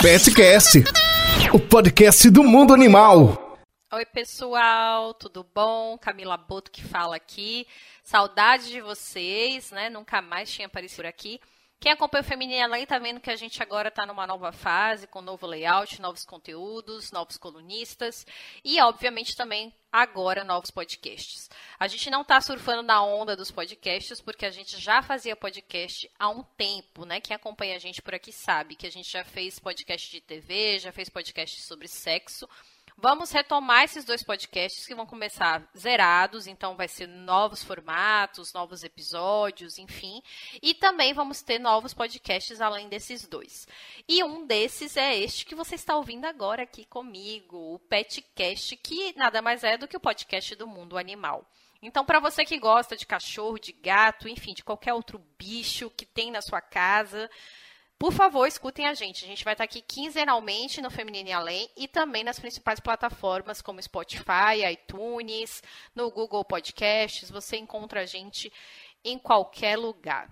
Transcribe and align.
Petcast, 0.00 0.84
o 1.52 1.58
podcast 1.58 2.30
do 2.30 2.42
mundo 2.44 2.72
animal. 2.72 3.58
Oi, 3.92 4.04
pessoal, 4.04 5.14
tudo 5.14 5.46
bom? 5.54 5.96
Camila 5.98 6.36
Boto 6.36 6.70
que 6.70 6.82
fala 6.82 7.16
aqui. 7.16 7.66
Saudade 8.02 8.68
de 8.70 8.80
vocês, 8.80 9.70
né? 9.70 9.88
Nunca 9.90 10.20
mais 10.20 10.50
tinha 10.50 10.66
aparecido 10.66 11.06
aqui. 11.08 11.40
Quem 11.78 11.92
acompanha 11.92 12.22
o 12.22 12.24
Feminina 12.24 12.64
Além 12.64 12.84
está 12.84 12.98
vendo 12.98 13.20
que 13.20 13.30
a 13.30 13.36
gente 13.36 13.62
agora 13.62 13.88
está 13.88 14.06
numa 14.06 14.26
nova 14.26 14.50
fase, 14.50 15.06
com 15.06 15.20
novo 15.20 15.46
layout, 15.46 16.00
novos 16.00 16.24
conteúdos, 16.24 17.12
novos 17.12 17.36
colunistas 17.36 18.26
e, 18.64 18.80
obviamente, 18.80 19.36
também 19.36 19.74
agora 19.92 20.42
novos 20.42 20.70
podcasts. 20.70 21.48
A 21.78 21.86
gente 21.86 22.10
não 22.10 22.22
está 22.22 22.40
surfando 22.40 22.82
na 22.82 23.02
onda 23.02 23.36
dos 23.36 23.50
podcasts, 23.50 24.20
porque 24.20 24.46
a 24.46 24.50
gente 24.50 24.80
já 24.80 25.02
fazia 25.02 25.36
podcast 25.36 26.10
há 26.18 26.28
um 26.28 26.42
tempo, 26.42 27.04
né? 27.04 27.20
Quem 27.20 27.36
acompanha 27.36 27.76
a 27.76 27.78
gente 27.78 28.00
por 28.00 28.14
aqui 28.14 28.32
sabe 28.32 28.74
que 28.74 28.86
a 28.86 28.90
gente 28.90 29.10
já 29.10 29.24
fez 29.24 29.58
podcast 29.58 30.10
de 30.10 30.20
TV, 30.20 30.78
já 30.78 30.92
fez 30.92 31.08
podcast 31.10 31.60
sobre 31.62 31.88
sexo. 31.88 32.48
Vamos 32.98 33.30
retomar 33.30 33.84
esses 33.84 34.06
dois 34.06 34.22
podcasts 34.22 34.86
que 34.86 34.94
vão 34.94 35.04
começar 35.04 35.62
zerados, 35.76 36.46
então 36.46 36.74
vai 36.74 36.88
ser 36.88 37.06
novos 37.06 37.62
formatos, 37.62 38.54
novos 38.54 38.82
episódios, 38.82 39.76
enfim. 39.76 40.22
E 40.62 40.72
também 40.72 41.12
vamos 41.12 41.42
ter 41.42 41.58
novos 41.58 41.92
podcasts 41.92 42.58
além 42.58 42.88
desses 42.88 43.26
dois. 43.28 43.68
E 44.08 44.24
um 44.24 44.46
desses 44.46 44.96
é 44.96 45.14
este 45.14 45.44
que 45.44 45.54
você 45.54 45.74
está 45.74 45.94
ouvindo 45.94 46.24
agora 46.24 46.62
aqui 46.62 46.86
comigo, 46.86 47.74
o 47.74 47.78
Petcast, 47.80 48.74
que 48.76 49.12
nada 49.14 49.42
mais 49.42 49.62
é 49.62 49.76
do 49.76 49.86
que 49.86 49.96
o 49.96 50.00
podcast 50.00 50.54
do 50.54 50.66
mundo 50.66 50.96
animal. 50.96 51.46
Então, 51.82 52.02
para 52.02 52.18
você 52.18 52.46
que 52.46 52.58
gosta 52.58 52.96
de 52.96 53.06
cachorro, 53.06 53.58
de 53.58 53.72
gato, 53.72 54.26
enfim, 54.26 54.54
de 54.54 54.64
qualquer 54.64 54.94
outro 54.94 55.18
bicho 55.38 55.90
que 55.90 56.06
tem 56.06 56.30
na 56.30 56.40
sua 56.40 56.62
casa, 56.62 57.30
por 57.98 58.12
favor, 58.12 58.46
escutem 58.46 58.86
a 58.86 58.92
gente. 58.92 59.24
A 59.24 59.28
gente 59.28 59.44
vai 59.44 59.54
estar 59.54 59.64
aqui 59.64 59.80
quinzenalmente 59.80 60.82
no 60.82 60.90
Feminine 60.90 61.32
Além 61.32 61.70
e 61.76 61.88
também 61.88 62.22
nas 62.22 62.38
principais 62.38 62.78
plataformas 62.78 63.62
como 63.62 63.82
Spotify, 63.82 64.64
iTunes, 64.70 65.62
no 65.94 66.10
Google 66.10 66.44
Podcasts. 66.44 67.30
Você 67.30 67.56
encontra 67.56 68.02
a 68.02 68.06
gente 68.06 68.52
em 69.02 69.18
qualquer 69.18 69.78
lugar. 69.78 70.30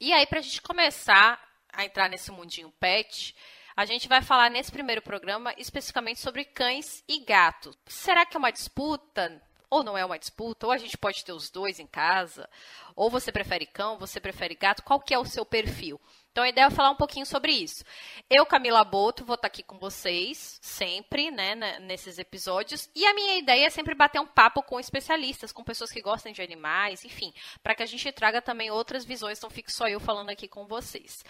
E 0.00 0.12
aí, 0.12 0.26
para 0.26 0.40
a 0.40 0.42
gente 0.42 0.60
começar 0.60 1.40
a 1.72 1.84
entrar 1.84 2.08
nesse 2.08 2.32
mundinho 2.32 2.72
pet, 2.80 3.36
a 3.76 3.84
gente 3.84 4.08
vai 4.08 4.20
falar 4.20 4.50
nesse 4.50 4.72
primeiro 4.72 5.02
programa 5.02 5.54
especificamente 5.56 6.18
sobre 6.18 6.44
cães 6.44 7.04
e 7.06 7.20
gatos. 7.20 7.78
Será 7.86 8.26
que 8.26 8.36
é 8.36 8.38
uma 8.38 8.50
disputa? 8.50 9.40
Ou 9.70 9.84
não 9.84 9.96
é 9.96 10.04
uma 10.04 10.18
disputa? 10.18 10.66
Ou 10.66 10.72
a 10.72 10.78
gente 10.78 10.98
pode 10.98 11.24
ter 11.24 11.32
os 11.32 11.48
dois 11.48 11.78
em 11.78 11.86
casa? 11.86 12.48
Ou 12.96 13.08
você 13.08 13.30
prefere 13.30 13.66
cão, 13.66 13.98
você 13.98 14.18
prefere 14.18 14.54
gato? 14.54 14.82
Qual 14.82 14.98
que 14.98 15.14
é 15.14 15.18
o 15.18 15.24
seu 15.24 15.44
perfil? 15.44 16.00
Então 16.36 16.44
a 16.44 16.50
ideia 16.50 16.66
é 16.66 16.70
falar 16.70 16.90
um 16.90 16.96
pouquinho 16.96 17.24
sobre 17.24 17.50
isso. 17.50 17.82
Eu, 18.28 18.44
Camila 18.44 18.84
Boto, 18.84 19.24
vou 19.24 19.36
estar 19.36 19.46
aqui 19.46 19.62
com 19.62 19.78
vocês 19.78 20.58
sempre, 20.60 21.30
né, 21.30 21.54
nesses 21.78 22.18
episódios. 22.18 22.90
E 22.94 23.06
a 23.06 23.14
minha 23.14 23.38
ideia 23.38 23.64
é 23.64 23.70
sempre 23.70 23.94
bater 23.94 24.20
um 24.20 24.26
papo 24.26 24.62
com 24.62 24.78
especialistas, 24.78 25.50
com 25.50 25.64
pessoas 25.64 25.90
que 25.90 26.02
gostam 26.02 26.30
de 26.30 26.42
animais, 26.42 27.06
enfim, 27.06 27.32
para 27.62 27.74
que 27.74 27.82
a 27.82 27.86
gente 27.86 28.12
traga 28.12 28.42
também 28.42 28.70
outras 28.70 29.02
visões, 29.02 29.40
não 29.40 29.48
fique 29.48 29.72
só 29.72 29.88
eu 29.88 29.98
falando 29.98 30.28
aqui 30.28 30.46
com 30.46 30.66
vocês. 30.66 31.24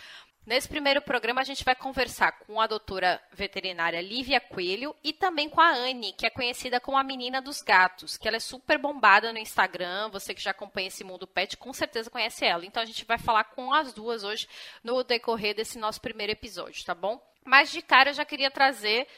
Nesse 0.47 0.69
primeiro 0.69 1.03
programa, 1.03 1.41
a 1.41 1.45
gente 1.45 1.65
vai 1.65 1.75
conversar 1.75 2.31
com 2.31 2.61
a 2.61 2.69
doutora 2.69 3.21
veterinária 3.33 4.01
Lívia 4.01 4.39
Coelho 4.39 4.95
e 5.03 5.13
também 5.13 5.49
com 5.51 5.61
a 5.61 5.73
Anne, 5.73 6.13
que 6.13 6.25
é 6.25 6.31
conhecida 6.31 6.79
como 6.79 6.97
a 6.97 7.03
menina 7.03 7.43
dos 7.43 7.61
gatos, 7.61 8.17
que 8.17 8.29
ela 8.29 8.37
é 8.37 8.41
super 8.41 8.79
bombada 8.79 9.33
no 9.33 9.41
Instagram. 9.41 10.09
Você 10.11 10.33
que 10.33 10.41
já 10.41 10.53
acompanha 10.53 10.87
esse 10.87 11.03
mundo 11.03 11.27
pet, 11.27 11.57
com 11.57 11.73
certeza 11.73 12.09
conhece 12.09 12.45
ela. 12.45 12.65
Então, 12.65 12.81
a 12.81 12.87
gente 12.87 13.05
vai 13.05 13.19
falar 13.19 13.43
com 13.43 13.75
as 13.75 13.93
duas 13.93 14.23
hoje 14.23 14.47
no 14.85 15.03
decorrer 15.03 15.53
desse 15.53 15.81
nosso 15.81 16.01
primeiro 16.01 16.31
episódio, 16.31 16.85
tá 16.85 16.95
bom? 16.95 17.21
Mas, 17.45 17.73
de 17.73 17.83
cara, 17.83 18.11
eu 18.11 18.15
já 18.15 18.25
queria 18.25 18.51
trazer 18.51 19.09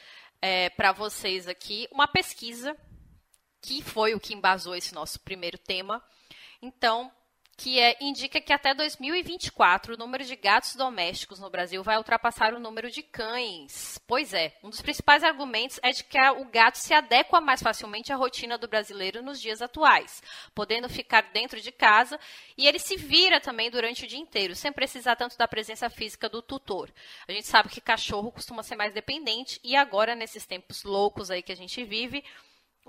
é, 0.41 0.71
para 0.71 0.91
vocês 0.91 1.47
aqui 1.47 1.87
uma 1.91 2.07
pesquisa 2.07 2.75
que 3.61 3.83
foi 3.83 4.15
o 4.15 4.19
que 4.19 4.33
embasou 4.33 4.75
esse 4.75 4.95
nosso 4.95 5.19
primeiro 5.19 5.59
tema. 5.59 6.03
Então, 6.59 7.11
que 7.59 7.77
é, 7.77 7.97
indica 7.99 8.39
que 8.39 8.53
até 8.53 8.73
2024 8.73 9.93
o 9.93 9.97
número 9.97 10.23
de 10.23 10.33
gatos 10.37 10.75
domésticos 10.75 11.39
no 11.39 11.49
Brasil 11.49 11.83
vai 11.83 11.97
ultrapassar 11.97 12.53
o 12.53 12.59
número 12.59 12.89
de 12.89 13.03
cães. 13.03 13.99
Pois 14.07 14.33
é, 14.33 14.57
um 14.63 14.69
dos 14.69 14.81
principais 14.81 15.25
argumentos 15.25 15.77
é 15.83 15.91
de 15.91 16.05
que 16.05 16.17
o 16.17 16.45
gato 16.45 16.77
se 16.77 16.93
adequa 16.93 17.41
mais 17.41 17.61
facilmente 17.61 18.13
à 18.13 18.15
rotina 18.15 18.57
do 18.57 18.65
brasileiro 18.65 19.21
nos 19.21 19.41
dias 19.41 19.61
atuais, 19.61 20.23
podendo 20.55 20.87
ficar 20.87 21.21
dentro 21.33 21.59
de 21.59 21.69
casa 21.69 22.17
e 22.57 22.65
ele 22.65 22.79
se 22.79 22.95
vira 22.95 23.41
também 23.41 23.69
durante 23.69 24.05
o 24.05 24.07
dia 24.07 24.19
inteiro, 24.19 24.55
sem 24.55 24.71
precisar 24.71 25.17
tanto 25.17 25.37
da 25.37 25.47
presença 25.47 25.89
física 25.89 26.29
do 26.29 26.41
tutor. 26.41 26.89
A 27.27 27.31
gente 27.33 27.47
sabe 27.47 27.67
que 27.67 27.81
cachorro 27.81 28.31
costuma 28.31 28.63
ser 28.63 28.77
mais 28.77 28.93
dependente 28.93 29.59
e 29.65 29.75
agora, 29.75 30.15
nesses 30.15 30.45
tempos 30.45 30.83
loucos 30.83 31.29
aí 31.29 31.41
que 31.41 31.51
a 31.51 31.57
gente 31.57 31.83
vive, 31.83 32.23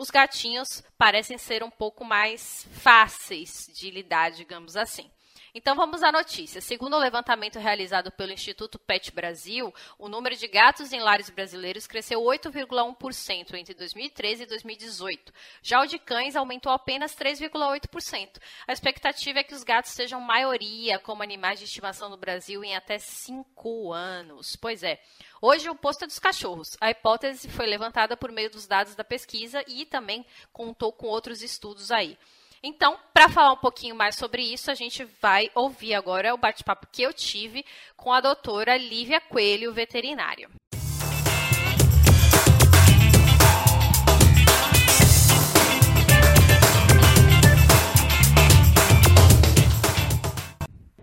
os 0.00 0.08
gatinhos 0.08 0.82
parecem 0.96 1.36
ser 1.36 1.62
um 1.62 1.68
pouco 1.68 2.06
mais 2.06 2.66
fáceis 2.72 3.70
de 3.74 3.90
lidar, 3.90 4.30
digamos 4.30 4.74
assim. 4.74 5.10
Então 5.52 5.74
vamos 5.74 6.02
à 6.02 6.12
notícia. 6.12 6.60
Segundo 6.60 6.94
o 6.94 6.98
levantamento 6.98 7.58
realizado 7.58 8.12
pelo 8.12 8.32
Instituto 8.32 8.78
Pet 8.78 9.10
Brasil, 9.12 9.74
o 9.98 10.08
número 10.08 10.36
de 10.36 10.46
gatos 10.46 10.92
em 10.92 11.00
lares 11.00 11.28
brasileiros 11.28 11.88
cresceu 11.88 12.20
8,1% 12.20 13.54
entre 13.54 13.74
2013 13.74 14.44
e 14.44 14.46
2018. 14.46 15.32
Já 15.60 15.80
o 15.80 15.86
de 15.86 15.98
cães 15.98 16.36
aumentou 16.36 16.70
apenas 16.70 17.16
3,8%. 17.16 18.38
A 18.68 18.72
expectativa 18.72 19.40
é 19.40 19.44
que 19.44 19.54
os 19.54 19.64
gatos 19.64 19.90
sejam 19.90 20.20
maioria 20.20 21.00
como 21.00 21.22
animais 21.22 21.58
de 21.58 21.64
estimação 21.64 22.08
no 22.08 22.16
Brasil 22.16 22.62
em 22.62 22.76
até 22.76 22.98
5 22.98 23.92
anos. 23.92 24.54
Pois 24.54 24.84
é. 24.84 25.02
Hoje 25.42 25.68
o 25.68 25.74
posto 25.74 26.04
é 26.04 26.06
dos 26.06 26.18
cachorros. 26.18 26.76
A 26.80 26.90
hipótese 26.90 27.48
foi 27.48 27.66
levantada 27.66 28.16
por 28.16 28.30
meio 28.30 28.50
dos 28.50 28.66
dados 28.66 28.94
da 28.94 29.02
pesquisa 29.02 29.64
e 29.66 29.84
também 29.84 30.24
contou 30.52 30.92
com 30.92 31.06
outros 31.06 31.42
estudos 31.42 31.90
aí. 31.90 32.16
Então, 32.62 32.98
para 33.14 33.30
falar 33.30 33.54
um 33.54 33.56
pouquinho 33.56 33.94
mais 33.94 34.16
sobre 34.16 34.42
isso, 34.42 34.70
a 34.70 34.74
gente 34.74 35.02
vai 35.22 35.50
ouvir 35.54 35.94
agora 35.94 36.34
o 36.34 36.36
bate-papo 36.36 36.86
que 36.92 37.02
eu 37.02 37.10
tive 37.10 37.64
com 37.96 38.12
a 38.12 38.20
doutora 38.20 38.76
Lívia 38.76 39.18
Coelho, 39.18 39.72
veterinária. 39.72 40.46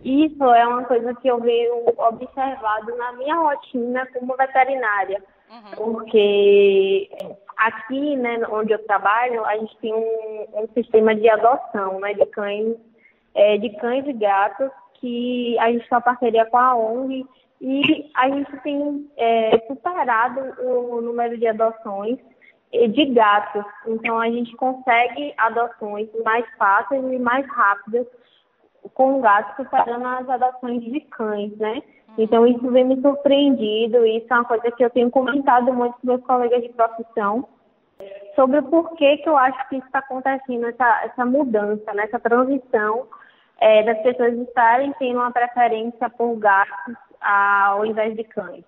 Isso 0.04 0.44
é 0.44 0.68
uma 0.68 0.86
coisa 0.86 1.12
que 1.16 1.28
eu 1.28 1.40
venho 1.42 1.88
observado 1.98 2.96
na 2.98 3.14
minha 3.14 3.36
rotina 3.36 4.06
como 4.14 4.38
veterinária, 4.38 5.24
uhum. 5.50 5.72
porque 5.76 7.10
Aqui, 7.58 8.16
né, 8.16 8.40
onde 8.52 8.72
eu 8.72 8.86
trabalho, 8.86 9.44
a 9.44 9.58
gente 9.58 9.76
tem 9.78 9.92
um, 9.92 10.46
um 10.54 10.68
sistema 10.76 11.16
de 11.16 11.28
adoção, 11.28 12.00
né, 12.00 12.14
de 12.14 12.26
cães, 12.28 12.76
é, 13.34 13.58
de 13.58 13.72
cães 13.78 14.06
e 14.08 14.14
gatos, 14.14 14.70
que 14.94 15.58
a 15.58 15.72
gente 15.72 15.90
tem 15.90 15.96
uma 15.98 16.02
parceria 16.02 16.46
com 16.46 16.58
a 16.58 16.76
ONG 16.76 17.26
e 17.60 18.12
a 18.16 18.30
gente 18.30 18.56
tem 18.58 19.10
é, 19.18 19.58
superado 19.68 20.40
o 20.62 21.02
número 21.02 21.36
de 21.36 21.48
adoções 21.48 22.20
de 22.72 23.06
gatos. 23.06 23.66
Então, 23.88 24.20
a 24.20 24.30
gente 24.30 24.56
consegue 24.56 25.34
adoções 25.38 26.10
mais 26.24 26.46
fáceis 26.58 27.04
e 27.12 27.18
mais 27.18 27.48
rápidas 27.48 28.06
com 28.94 29.20
gatos 29.20 29.56
superando 29.56 30.06
as 30.06 30.30
adoções 30.30 30.84
de 30.84 31.00
cães, 31.02 31.58
né? 31.58 31.82
Então, 32.18 32.48
isso 32.48 32.72
vem 32.72 32.86
me 32.86 33.00
surpreendido, 33.02 34.06
isso 34.06 34.26
é 34.30 34.34
uma 34.34 34.46
coisa 34.46 34.72
que 34.72 34.84
eu 34.84 34.90
tenho 34.90 35.12
comentado 35.12 35.72
muito 35.74 35.94
com 35.94 36.08
meus 36.08 36.24
colegas 36.24 36.64
de 36.64 36.70
profissão, 36.70 37.48
sobre 38.36 38.60
o 38.60 38.64
porquê 38.64 39.18
que 39.18 39.30
eu 39.30 39.38
acho 39.38 39.70
que 39.70 39.78
está 39.78 40.00
acontecendo 40.00 40.68
essa, 40.68 41.06
essa 41.06 41.26
mudança, 41.26 41.94
né? 41.94 42.04
essa 42.04 42.20
transição 42.20 43.08
é, 43.60 43.84
das 43.84 44.00
pessoas 44.02 44.34
estarem 44.34 44.94
tendo 45.00 45.20
uma 45.20 45.32
preferência 45.32 46.10
por 46.10 46.36
gatos 46.38 46.96
ao 47.20 47.86
invés 47.86 48.16
de 48.16 48.24
cães. 48.24 48.64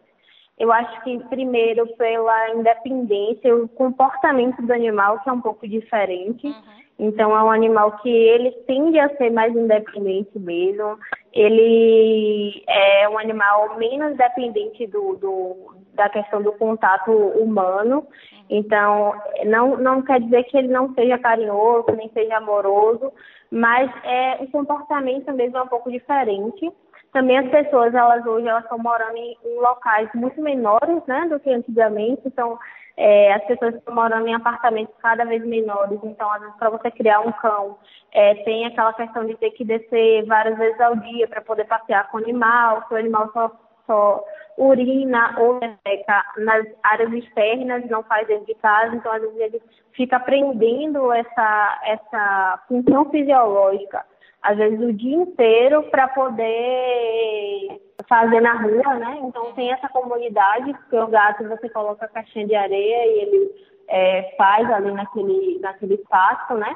Eu 0.58 0.74
acho 0.74 1.02
que, 1.04 1.18
primeiro, 1.30 1.88
pela 1.96 2.50
independência, 2.50 3.56
o 3.56 3.68
comportamento 3.70 4.62
do 4.62 4.74
animal, 4.74 5.20
que 5.20 5.30
é 5.30 5.32
um 5.32 5.40
pouco 5.40 5.66
diferente. 5.68 6.48
Uhum. 6.48 6.80
Então, 7.00 7.36
é 7.36 7.42
um 7.42 7.50
animal 7.50 7.94
que 8.00 8.10
ele 8.10 8.52
tende 8.68 9.00
a 9.00 9.10
ser 9.16 9.32
mais 9.32 9.56
independente 9.56 10.38
mesmo. 10.38 11.00
Ele 11.32 12.62
é 12.68 13.08
um 13.08 13.18
animal 13.18 13.78
menos 13.78 14.18
dependente 14.18 14.86
do, 14.88 15.16
do 15.16 15.80
da 15.94 16.10
questão 16.10 16.42
do 16.42 16.52
contato 16.54 17.12
humano. 17.12 18.06
Então, 18.50 19.14
não, 19.46 19.78
não 19.78 20.02
quer 20.02 20.20
dizer 20.22 20.44
que 20.46 20.58
ele 20.58 20.70
não 20.70 20.94
seja 20.94 21.18
carinhoso, 21.18 21.92
nem 21.96 22.10
seja 22.10 22.38
amoroso, 22.38 23.14
mas 23.52 23.90
é 24.04 24.38
um 24.42 24.48
comportamento 24.48 25.32
mesmo 25.34 25.58
é 25.58 25.62
um 25.62 25.68
pouco 25.68 25.92
diferente. 25.92 26.72
Também 27.12 27.38
as 27.38 27.50
pessoas, 27.50 27.94
elas 27.94 28.26
hoje, 28.26 28.48
elas 28.48 28.64
estão 28.64 28.78
morando 28.78 29.18
em, 29.18 29.38
em 29.44 29.56
locais 29.60 30.10
muito 30.14 30.42
menores, 30.42 31.04
né, 31.08 31.28
do 31.30 31.40
que 31.40 31.50
antigamente. 31.50 32.22
Então, 32.26 32.58
é, 33.02 33.32
as 33.32 33.46
pessoas 33.46 33.76
estão 33.76 33.96
morando 33.96 34.28
em 34.28 34.34
apartamentos 34.34 34.94
cada 35.02 35.24
vez 35.24 35.42
menores, 35.46 35.98
então, 36.04 36.30
às 36.34 36.42
vezes, 36.42 36.56
para 36.58 36.70
você 36.70 36.92
criar 36.92 37.22
um 37.22 37.32
cão, 37.32 37.78
é, 38.12 38.36
tem 38.44 38.66
aquela 38.66 38.92
questão 38.92 39.26
de 39.26 39.38
ter 39.38 39.52
que 39.52 39.64
descer 39.64 40.26
várias 40.26 40.58
vezes 40.58 40.82
ao 40.82 40.98
dia 40.98 41.26
para 41.26 41.40
poder 41.40 41.64
passear 41.64 42.12
com 42.12 42.18
o 42.18 42.22
animal, 42.22 42.82
que 42.82 42.94
o 42.94 42.98
animal 42.98 43.32
só, 43.32 43.52
só 43.88 44.22
urina 44.58 45.34
ou 45.40 45.62
defeca 45.62 46.26
nas 46.40 46.68
áreas 46.84 47.14
externas, 47.14 47.90
não 47.90 48.04
faz 48.04 48.28
dentro 48.28 48.48
de 48.48 48.56
casa, 48.56 48.94
então 48.94 49.14
às 49.14 49.22
vezes 49.22 49.40
ele 49.40 49.62
fica 49.94 50.18
aprendendo 50.18 51.14
essa, 51.14 51.82
essa 51.86 52.64
função 52.68 53.10
fisiológica, 53.10 54.06
às 54.42 54.58
vezes 54.58 54.82
o 54.82 54.92
dia 54.92 55.16
inteiro, 55.16 55.84
para 55.84 56.10
poder 56.10 57.80
fazer 58.08 58.42
na 58.42 58.54
rua, 58.54 58.96
né? 58.96 59.20
Então 59.24 59.54
tem 59.54 59.72
essa 59.72 59.90
comunidade, 59.90 60.74
porque 60.74 60.98
o 60.98 61.08
gato 61.08 61.48
você 61.48 61.70
coloca 61.70 62.06
a 62.06 62.10
caixinha 62.10 62.48
de 62.48 62.56
areia 62.56 63.06
e 63.06 63.20
ele 63.22 63.52
é, 63.88 64.36
faz 64.38 64.70
ali 64.72 64.92
naquele, 64.92 65.60
naquele 65.60 65.96
espaço, 65.96 66.54
né? 66.56 66.76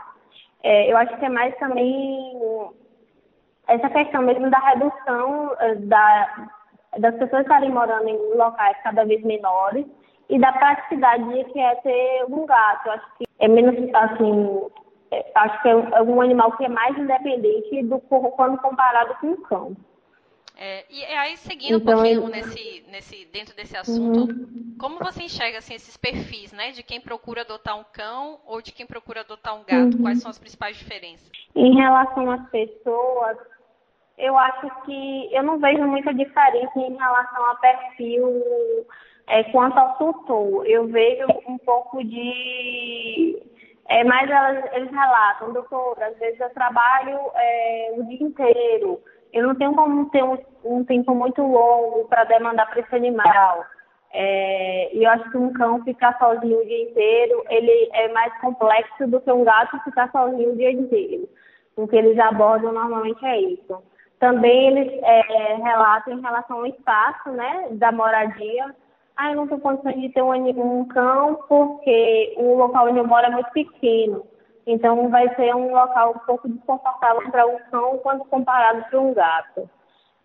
É, 0.61 0.91
eu 0.91 0.97
acho 0.97 1.17
que 1.17 1.25
é 1.25 1.29
mais 1.29 1.55
também 1.57 2.39
essa 3.67 3.89
questão 3.89 4.21
mesmo 4.21 4.49
da 4.49 4.59
redução 4.59 5.55
eh, 5.59 5.75
da, 5.75 6.49
das 6.99 7.15
pessoas 7.15 7.43
estarem 7.43 7.69
morando 7.69 8.07
em 8.07 8.35
locais 8.35 8.77
cada 8.83 9.05
vez 9.05 9.23
menores 9.23 9.85
e 10.29 10.39
da 10.39 10.51
praticidade 10.51 11.43
que 11.45 11.59
é 11.59 11.75
ter 11.75 12.25
um 12.29 12.45
gato. 12.45 12.89
Acho 12.89 13.17
que 13.17 13.25
é 13.39 13.47
menos, 13.47 13.75
assim, 13.93 14.61
é, 15.11 15.31
acho 15.35 15.61
que 15.61 15.69
é 15.69 15.71
é 15.71 16.01
um 16.01 16.21
animal 16.21 16.51
que 16.53 16.65
é 16.65 16.69
mais 16.69 16.97
independente 16.97 17.83
do 17.83 17.99
quando 17.99 18.57
comparado 18.59 19.15
com 19.19 19.27
um 19.27 19.41
cão. 19.43 19.75
É, 20.55 20.85
e 20.89 21.03
aí, 21.03 21.35
seguindo 21.37 21.77
então, 21.77 21.93
um 21.93 21.97
pouquinho 21.97 22.27
nesse, 22.27 22.85
nesse, 22.89 23.25
dentro 23.25 23.55
desse 23.55 23.75
assunto, 23.75 24.31
uhum. 24.31 24.75
como 24.79 24.99
você 24.99 25.23
enxerga 25.23 25.57
assim, 25.57 25.73
esses 25.73 25.97
perfis, 25.97 26.51
né? 26.53 26.71
De 26.71 26.83
quem 26.83 27.01
procura 27.01 27.41
adotar 27.41 27.77
um 27.77 27.83
cão 27.91 28.39
ou 28.45 28.61
de 28.61 28.71
quem 28.71 28.85
procura 28.85 29.21
adotar 29.21 29.55
um 29.55 29.63
gato? 29.63 29.95
Uhum. 29.95 30.03
Quais 30.03 30.21
são 30.21 30.29
as 30.29 30.37
principais 30.37 30.77
diferenças? 30.77 31.31
Em 31.55 31.75
relação 31.75 32.29
às 32.29 32.47
pessoas, 32.49 33.37
eu 34.17 34.37
acho 34.37 34.69
que 34.85 35.33
eu 35.33 35.41
não 35.43 35.59
vejo 35.59 35.83
muita 35.85 36.13
diferença 36.13 36.79
em 36.79 36.95
relação 36.95 37.45
a 37.49 37.55
perfil 37.55 38.85
é, 39.27 39.43
quanto 39.45 39.77
ao 39.77 39.97
tutor. 39.97 40.67
Eu 40.67 40.87
vejo 40.87 41.25
um 41.47 41.57
pouco 41.57 42.03
de. 42.03 43.41
É, 43.89 44.03
mas 44.03 44.29
elas, 44.29 44.73
eles 44.73 44.91
relatam, 44.91 45.51
doutor, 45.51 46.01
às 46.01 46.17
vezes 46.17 46.39
eu 46.39 46.49
trabalho 46.51 47.19
é, 47.35 47.93
o 47.97 48.03
dia 48.05 48.23
inteiro, 48.23 49.01
eu 49.33 49.47
não 49.47 49.55
tenho 49.55 49.73
como 49.73 50.09
ter 50.11 50.23
um, 50.23 50.37
um 50.63 50.83
tempo 50.85 51.13
muito 51.15 51.41
longo 51.41 52.05
para 52.07 52.23
demandar 52.23 52.69
para 52.69 52.79
esse 52.79 52.95
animal. 52.95 53.65
É, 54.13 54.91
eu 54.93 55.09
acho 55.09 55.29
que 55.31 55.37
um 55.37 55.51
cão 55.53 55.83
ficar 55.83 56.15
sozinho 56.19 56.61
o 56.61 56.65
dia 56.65 56.83
inteiro, 56.83 57.43
ele 57.49 57.89
é 57.93 58.13
mais 58.13 58.31
complexo 58.39 59.07
do 59.07 59.19
que 59.19 59.31
um 59.31 59.43
gato 59.43 59.83
ficar 59.83 60.11
sozinho 60.11 60.53
o 60.53 60.55
dia 60.55 60.71
inteiro. 60.71 61.27
O 61.75 61.87
que 61.87 61.95
eles 61.95 62.17
abordam 62.19 62.71
normalmente 62.71 63.25
é 63.25 63.41
isso. 63.41 63.81
Também 64.19 64.67
eles 64.67 65.01
é, 65.03 65.55
relatam 65.55 66.13
em 66.13 66.21
relação 66.21 66.57
ao 66.59 66.67
espaço, 66.67 67.31
né, 67.31 67.69
da 67.71 67.91
moradia. 67.91 68.75
Ah, 69.17 69.31
eu 69.31 69.35
não 69.35 69.47
tenho 69.47 69.59
condições 69.59 69.99
de 69.99 70.09
ter 70.09 70.21
um, 70.21 70.31
um 70.31 70.85
cão 70.85 71.39
porque 71.49 72.35
o 72.37 72.55
local 72.55 72.87
onde 72.87 72.99
eu 72.99 73.07
moro 73.07 73.25
é 73.25 73.31
muito 73.31 73.51
pequeno. 73.51 74.23
Então 74.65 75.09
vai 75.09 75.33
ser 75.35 75.55
um 75.55 75.71
local 75.71 76.11
um 76.15 76.25
pouco 76.25 76.47
desconfortável 76.47 77.29
para 77.29 77.45
um 77.45 77.57
cão 77.71 77.97
quando 77.99 78.25
comparado 78.25 78.83
para 78.89 78.99
um 78.99 79.13
gato. 79.13 79.69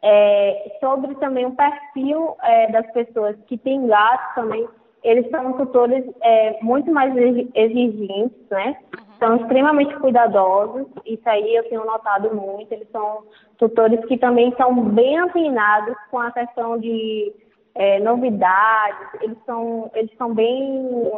É, 0.00 0.76
sobre 0.80 1.14
também 1.16 1.46
o 1.46 1.56
perfil 1.56 2.36
é, 2.42 2.70
das 2.70 2.86
pessoas 2.92 3.36
que 3.46 3.58
têm 3.58 3.88
gatos 3.88 4.34
também, 4.34 4.68
eles 5.02 5.28
são 5.30 5.54
tutores 5.54 6.04
é, 6.20 6.58
muito 6.62 6.92
mais 6.92 7.12
exigentes, 7.16 8.48
né? 8.48 8.76
são 9.18 9.36
extremamente 9.36 9.94
cuidadosos, 9.96 10.86
isso 11.04 11.28
aí 11.28 11.56
eu 11.56 11.68
tenho 11.68 11.84
notado 11.84 12.34
muito, 12.34 12.72
eles 12.72 12.88
são 12.90 13.24
tutores 13.58 14.04
que 14.06 14.16
também 14.16 14.54
são 14.56 14.74
bem 14.90 15.18
afinados 15.18 15.96
com 16.10 16.18
a 16.18 16.30
questão 16.30 16.78
de 16.78 17.32
é, 17.74 17.98
novidades, 18.00 19.08
eles 19.20 19.38
são, 19.44 19.90
eles 19.94 20.16
são 20.16 20.32
bem 20.34 21.10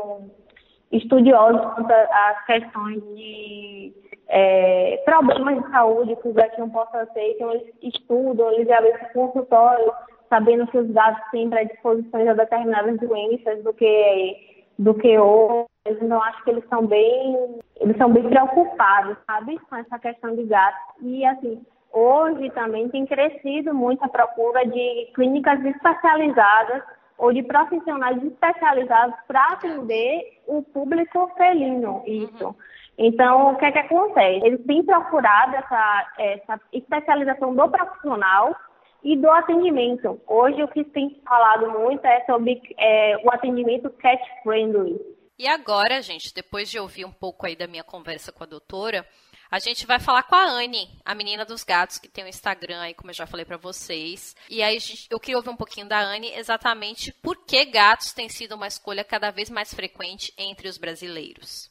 estudiosos 0.92 1.60
quanto 1.74 1.92
às 1.92 2.44
questões 2.46 3.02
de 3.14 3.92
é, 4.28 5.02
problemas 5.04 5.62
de 5.62 5.70
saúde 5.70 6.16
que 6.16 6.28
os 6.28 6.34
gatinhos 6.34 6.72
possam 6.72 7.04
ter, 7.06 7.32
então 7.32 7.52
eles 7.52 7.74
estudam, 7.82 8.52
eles 8.52 8.70
abrem 8.70 8.92
esse 8.92 9.12
consultório 9.12 9.92
sabendo 10.28 10.66
que 10.68 10.78
os 10.78 10.88
gatos 10.92 11.22
têm 11.32 11.50
predisposições 11.50 12.28
a 12.28 12.34
determinadas 12.34 12.98
doenças 13.00 13.62
do 13.64 13.72
que 13.72 14.48
do 14.78 14.94
que 14.94 15.18
outros. 15.18 15.68
Então 15.86 16.22
acho 16.22 16.42
que 16.44 16.50
eles 16.50 16.64
são 16.68 16.86
bem, 16.86 17.58
eles 17.80 17.96
são 17.98 18.10
bem 18.10 18.22
preocupados, 18.22 19.16
sabe, 19.26 19.58
com 19.68 19.76
essa 19.76 19.98
questão 19.98 20.34
de 20.34 20.44
gatos. 20.44 20.80
E 21.02 21.24
assim, 21.24 21.60
hoje 21.92 22.48
também 22.50 22.88
tem 22.88 23.04
crescido 23.04 23.74
muito 23.74 24.02
a 24.02 24.08
procura 24.08 24.64
de 24.64 25.10
clínicas 25.14 25.62
especializadas 25.64 26.82
ou 27.20 27.34
de 27.34 27.42
profissionais 27.42 28.22
especializados 28.24 29.14
para 29.28 29.44
atender 29.52 30.40
o 30.46 30.62
público 30.62 31.30
felino, 31.36 32.02
isso. 32.06 32.46
Uhum. 32.46 32.54
Então, 32.96 33.52
o 33.52 33.56
que 33.56 33.66
é 33.66 33.72
que 33.72 33.78
acontece? 33.78 34.44
Eles 34.44 34.64
têm 34.66 34.82
procurado 34.82 35.54
essa, 35.54 36.12
essa 36.18 36.60
especialização 36.72 37.54
do 37.54 37.68
profissional 37.68 38.56
e 39.04 39.16
do 39.16 39.30
atendimento. 39.30 40.20
Hoje 40.26 40.62
o 40.62 40.68
que 40.68 40.82
tem 40.84 41.20
falado 41.24 41.70
muito 41.78 42.04
é 42.04 42.24
sobre 42.24 42.60
é, 42.78 43.16
o 43.22 43.30
atendimento 43.30 43.90
cat 43.90 44.22
friendly. 44.42 44.98
E 45.38 45.46
agora, 45.46 46.02
gente, 46.02 46.34
depois 46.34 46.70
de 46.70 46.78
ouvir 46.78 47.04
um 47.04 47.12
pouco 47.12 47.46
aí 47.46 47.56
da 47.56 47.66
minha 47.66 47.84
conversa 47.84 48.32
com 48.32 48.44
a 48.44 48.46
doutora, 48.46 49.06
a 49.50 49.58
gente 49.58 49.84
vai 49.84 49.98
falar 49.98 50.22
com 50.22 50.36
a 50.36 50.44
Anne, 50.44 50.88
a 51.04 51.12
menina 51.12 51.44
dos 51.44 51.64
gatos, 51.64 51.98
que 51.98 52.08
tem 52.08 52.22
o 52.22 52.26
um 52.26 52.30
Instagram 52.30 52.80
aí, 52.80 52.94
como 52.94 53.10
eu 53.10 53.14
já 53.14 53.26
falei 53.26 53.44
para 53.44 53.56
vocês. 53.56 54.36
E 54.48 54.62
aí 54.62 54.78
eu 55.10 55.18
queria 55.18 55.36
ouvir 55.36 55.50
um 55.50 55.56
pouquinho 55.56 55.88
da 55.88 56.00
Anne 56.00 56.32
exatamente 56.36 57.12
por 57.20 57.36
que 57.36 57.64
gatos 57.64 58.12
têm 58.12 58.28
sido 58.28 58.54
uma 58.54 58.68
escolha 58.68 59.02
cada 59.02 59.30
vez 59.32 59.50
mais 59.50 59.74
frequente 59.74 60.32
entre 60.38 60.68
os 60.68 60.78
brasileiros. 60.78 61.68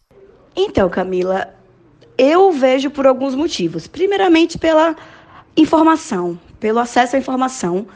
Então, 0.54 0.90
Camila, 0.90 1.56
eu 2.18 2.52
vejo 2.52 2.92
por 2.92 3.08
alguns 3.08 3.34
motivos. 3.34 3.88
Primeiramente, 3.88 4.58
pela 4.58 4.94
informação, 5.56 6.38
pelo 6.60 6.80
acesso 6.80 7.16
à 7.16 7.20
informação 7.20 7.88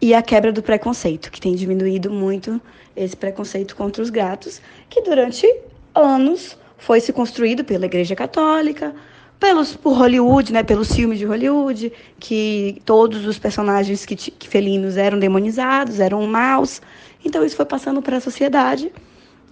e 0.00 0.14
a 0.14 0.22
quebra 0.22 0.52
do 0.52 0.62
preconceito, 0.62 1.32
que 1.32 1.40
tem 1.40 1.56
diminuído 1.56 2.08
muito 2.08 2.60
esse 2.94 3.16
preconceito 3.16 3.74
contra 3.74 4.00
os 4.00 4.10
gatos, 4.10 4.62
que 4.88 5.02
durante 5.02 5.44
anos 5.92 6.56
foi 6.78 7.00
se 7.00 7.12
construído 7.12 7.64
pela 7.64 7.86
Igreja 7.86 8.14
Católica, 8.14 8.94
pelos 9.44 9.76
por 9.76 9.92
Hollywood, 9.92 10.54
né, 10.54 10.62
pelos 10.62 10.90
filmes 10.90 11.18
de 11.18 11.26
Hollywood, 11.26 11.92
que 12.18 12.80
todos 12.86 13.26
os 13.26 13.38
personagens 13.38 14.06
que, 14.06 14.16
que 14.16 14.48
felinos 14.48 14.96
eram 14.96 15.18
demonizados, 15.18 16.00
eram 16.00 16.26
maus. 16.26 16.80
Então 17.22 17.44
isso 17.44 17.54
foi 17.54 17.66
passando 17.66 18.00
para 18.00 18.16
a 18.16 18.20
sociedade. 18.22 18.90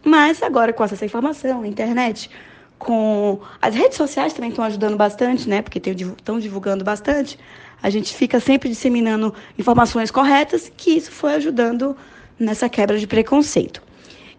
Mas 0.03 0.43
agora 0.43 0.73
com 0.73 0.83
essa 0.83 1.05
informação, 1.05 1.63
internet, 1.67 2.31
com 2.79 3.39
as 3.61 3.75
redes 3.75 3.99
sociais 3.99 4.33
também 4.33 4.49
estão 4.49 4.65
ajudando 4.65 4.97
bastante, 4.97 5.47
né? 5.47 5.61
Porque 5.61 5.79
estão 5.91 6.41
divulgando 6.41 6.83
bastante. 6.83 7.39
A 7.83 7.91
gente 7.91 8.15
fica 8.15 8.41
sempre 8.41 8.71
disseminando 8.71 9.35
informações 9.59 10.11
corretas, 10.11 10.73
que 10.75 10.93
isso 10.93 11.13
foi 11.13 11.35
ajudando 11.35 11.95
nessa 12.39 12.67
quebra 12.67 12.99
de 12.99 13.07
preconceito. 13.07 13.83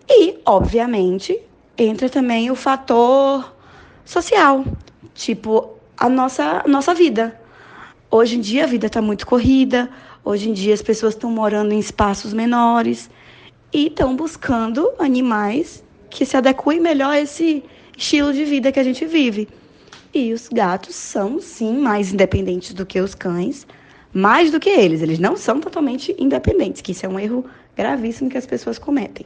E, 0.10 0.36
obviamente, 0.48 1.40
entra 1.78 2.10
também 2.10 2.50
o 2.50 2.56
fator 2.56 3.54
social, 4.04 4.66
tipo 5.14 5.78
a 5.98 6.10
nossa, 6.10 6.64
nossa 6.68 6.94
vida. 6.94 7.40
Hoje 8.10 8.38
em 8.38 8.42
dia 8.42 8.64
a 8.64 8.68
vida 8.68 8.88
está 8.88 9.02
muito 9.02 9.26
corrida, 9.26 9.90
hoje 10.24 10.50
em 10.50 10.54
dia 10.54 10.74
as 10.74 10.82
pessoas 10.82 11.14
estão 11.14 11.32
morando 11.32 11.74
em 11.74 11.80
espaços 11.80 12.34
menores 12.34 13.10
e 13.72 13.88
estão 13.88 14.16
buscando 14.16 14.92
animais 15.00 15.84
que 16.10 16.26
se 16.26 16.38
adequem 16.38 16.80
melhor 16.80 17.12
a 17.12 17.20
esse 17.20 17.64
estilo 17.98 18.32
de 18.32 18.46
vida 18.46 18.72
que 18.72 18.80
a 18.80 18.84
gente 18.84 19.06
vive. 19.06 19.48
E 20.14 20.32
os 20.32 20.48
gatos 20.48 20.94
são, 20.94 21.40
sim, 21.40 21.76
mais 21.80 22.14
independentes 22.14 22.74
do 22.74 22.86
que 22.86 23.00
os 23.00 23.16
cães, 23.16 23.66
mais 24.14 24.52
do 24.52 24.60
que 24.60 24.70
eles. 24.70 25.02
Eles 25.02 25.18
não 25.18 25.36
são 25.36 25.60
totalmente 25.60 26.16
independentes, 26.20 26.82
que 26.84 26.92
isso 26.92 27.06
é 27.06 27.10
um 27.10 27.20
erro 27.20 27.44
gravíssimo 27.76 28.30
que 28.30 28.38
as 28.38 28.46
pessoas 28.46 28.78
cometem. 28.78 29.26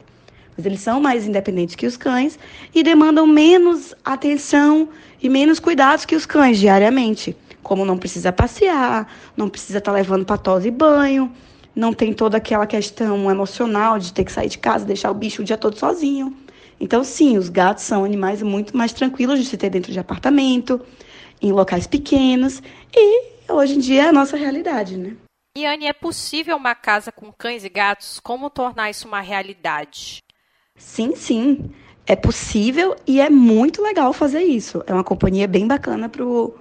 Eles 0.64 0.80
são 0.80 1.00
mais 1.00 1.26
independentes 1.26 1.76
que 1.76 1.86
os 1.86 1.96
cães 1.96 2.38
e 2.74 2.82
demandam 2.82 3.26
menos 3.26 3.94
atenção 4.04 4.88
e 5.22 5.28
menos 5.28 5.60
cuidados 5.60 6.04
que 6.04 6.16
os 6.16 6.26
cães 6.26 6.58
diariamente. 6.58 7.36
Como 7.62 7.84
não 7.84 7.96
precisa 7.96 8.32
passear, 8.32 9.12
não 9.36 9.48
precisa 9.48 9.78
estar 9.78 9.92
tá 9.92 9.96
levando 9.96 10.24
para 10.24 10.66
e 10.66 10.70
banho, 10.70 11.32
não 11.76 11.92
tem 11.92 12.12
toda 12.12 12.38
aquela 12.38 12.66
questão 12.66 13.30
emocional 13.30 13.98
de 14.00 14.12
ter 14.12 14.24
que 14.24 14.32
sair 14.32 14.48
de 14.48 14.58
casa, 14.58 14.84
deixar 14.84 15.10
o 15.12 15.14
bicho 15.14 15.42
o 15.42 15.44
dia 15.44 15.56
todo 15.56 15.78
sozinho. 15.78 16.36
Então, 16.80 17.04
sim, 17.04 17.38
os 17.38 17.48
gatos 17.48 17.84
são 17.84 18.04
animais 18.04 18.42
muito 18.42 18.76
mais 18.76 18.92
tranquilos 18.92 19.38
de 19.38 19.44
se 19.44 19.56
ter 19.56 19.70
dentro 19.70 19.92
de 19.92 19.98
apartamento, 19.98 20.80
em 21.40 21.52
locais 21.52 21.86
pequenos, 21.86 22.60
e 22.94 23.22
hoje 23.48 23.76
em 23.76 23.78
dia 23.78 24.04
é 24.04 24.08
a 24.08 24.12
nossa 24.12 24.36
realidade, 24.36 24.96
né? 24.96 25.16
E 25.56 25.66
Anne, 25.66 25.86
é 25.86 25.92
possível 25.92 26.56
uma 26.56 26.74
casa 26.74 27.10
com 27.10 27.32
cães 27.32 27.64
e 27.64 27.68
gatos? 27.68 28.20
Como 28.20 28.50
tornar 28.50 28.90
isso 28.90 29.08
uma 29.08 29.20
realidade? 29.20 30.20
Sim, 30.78 31.14
sim. 31.16 31.70
É 32.06 32.16
possível 32.16 32.96
e 33.06 33.20
é 33.20 33.28
muito 33.28 33.82
legal 33.82 34.12
fazer 34.12 34.42
isso. 34.42 34.82
É 34.86 34.94
uma 34.94 35.04
companhia 35.04 35.46
bem 35.46 35.66
bacana 35.66 36.08
pro, 36.08 36.54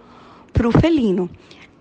pro 0.53 0.71
felino. 0.71 1.29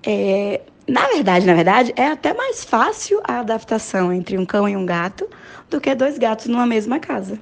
É, 0.07 0.63
Na 0.89 1.07
verdade, 1.09 1.47
na 1.47 1.55
verdade, 1.55 1.93
é 1.97 2.09
até 2.09 2.35
mais 2.35 2.65
fácil 2.65 3.21
a 3.25 3.41
adaptação 3.41 4.13
entre 4.13 4.39
um 4.39 4.47
cão 4.47 4.69
e 4.69 4.77
um 4.77 4.87
gato 4.87 5.29
do 5.71 5.81
que 5.81 5.95
dois 5.95 6.19
gatos 6.19 6.47
numa 6.47 6.67
mesma 6.67 7.01
casa. 7.01 7.41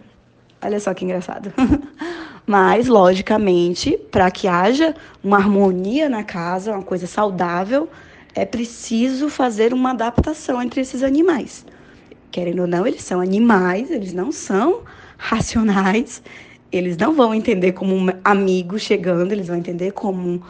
Olha 0.63 0.81
só 0.81 0.95
que 0.95 1.05
engraçado. 1.05 1.53
Mas, 2.47 2.89
logicamente, 2.89 3.99
para 4.11 4.31
que 4.31 4.49
haja 4.49 4.95
uma 5.23 5.39
harmonia 5.39 6.09
na 6.09 6.25
casa, 6.25 6.73
uma 6.73 6.83
coisa 6.83 7.07
saudável, 7.07 7.89
é 8.35 8.45
preciso 8.47 9.29
fazer 9.31 9.73
uma 9.75 9.91
adaptação 9.93 10.63
entre 10.63 10.81
esses 10.83 11.03
animais. 11.03 11.65
Querendo 12.35 12.63
ou 12.63 12.67
não, 12.67 12.85
eles 12.85 13.05
são 13.05 13.21
animais, 13.21 13.93
eles 13.93 14.13
não 14.13 14.33
são 14.33 14.83
racionais, 15.17 16.21
eles 16.73 16.97
não 16.97 17.15
vão 17.15 17.33
entender 17.33 17.71
como 17.71 17.95
um 17.95 18.09
amigo 18.25 18.77
chegando, 18.77 19.31
eles 19.31 19.47
vão 19.47 19.57
entender 19.57 19.93
como 19.93 20.43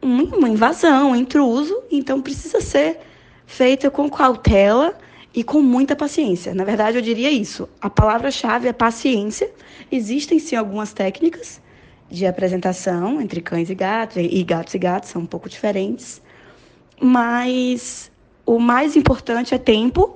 uma 0.00 0.48
invasão, 0.48 1.10
um 1.10 1.16
intruso, 1.16 1.82
então 1.90 2.22
precisa 2.22 2.60
ser 2.60 3.00
feita 3.44 3.90
com 3.90 4.08
cautela 4.08 4.96
e 5.34 5.42
com 5.42 5.60
muita 5.60 5.96
paciência. 5.96 6.54
Na 6.54 6.62
verdade, 6.62 6.96
eu 6.96 7.02
diria 7.02 7.32
isso. 7.32 7.68
A 7.80 7.90
palavra-chave 7.90 8.68
é 8.68 8.72
paciência. 8.72 9.50
Existem 9.90 10.38
sim 10.38 10.54
algumas 10.54 10.92
técnicas 10.92 11.60
de 12.08 12.24
apresentação 12.24 13.20
entre 13.20 13.40
cães 13.40 13.68
e 13.68 13.74
gatos, 13.74 14.18
e 14.18 14.44
gatos 14.44 14.74
e 14.74 14.78
gatos 14.78 15.10
são 15.10 15.22
um 15.22 15.26
pouco 15.26 15.48
diferentes, 15.48 16.22
mas 17.00 18.12
o 18.46 18.60
mais 18.60 18.94
importante 18.94 19.52
é 19.52 19.58
tempo 19.58 20.15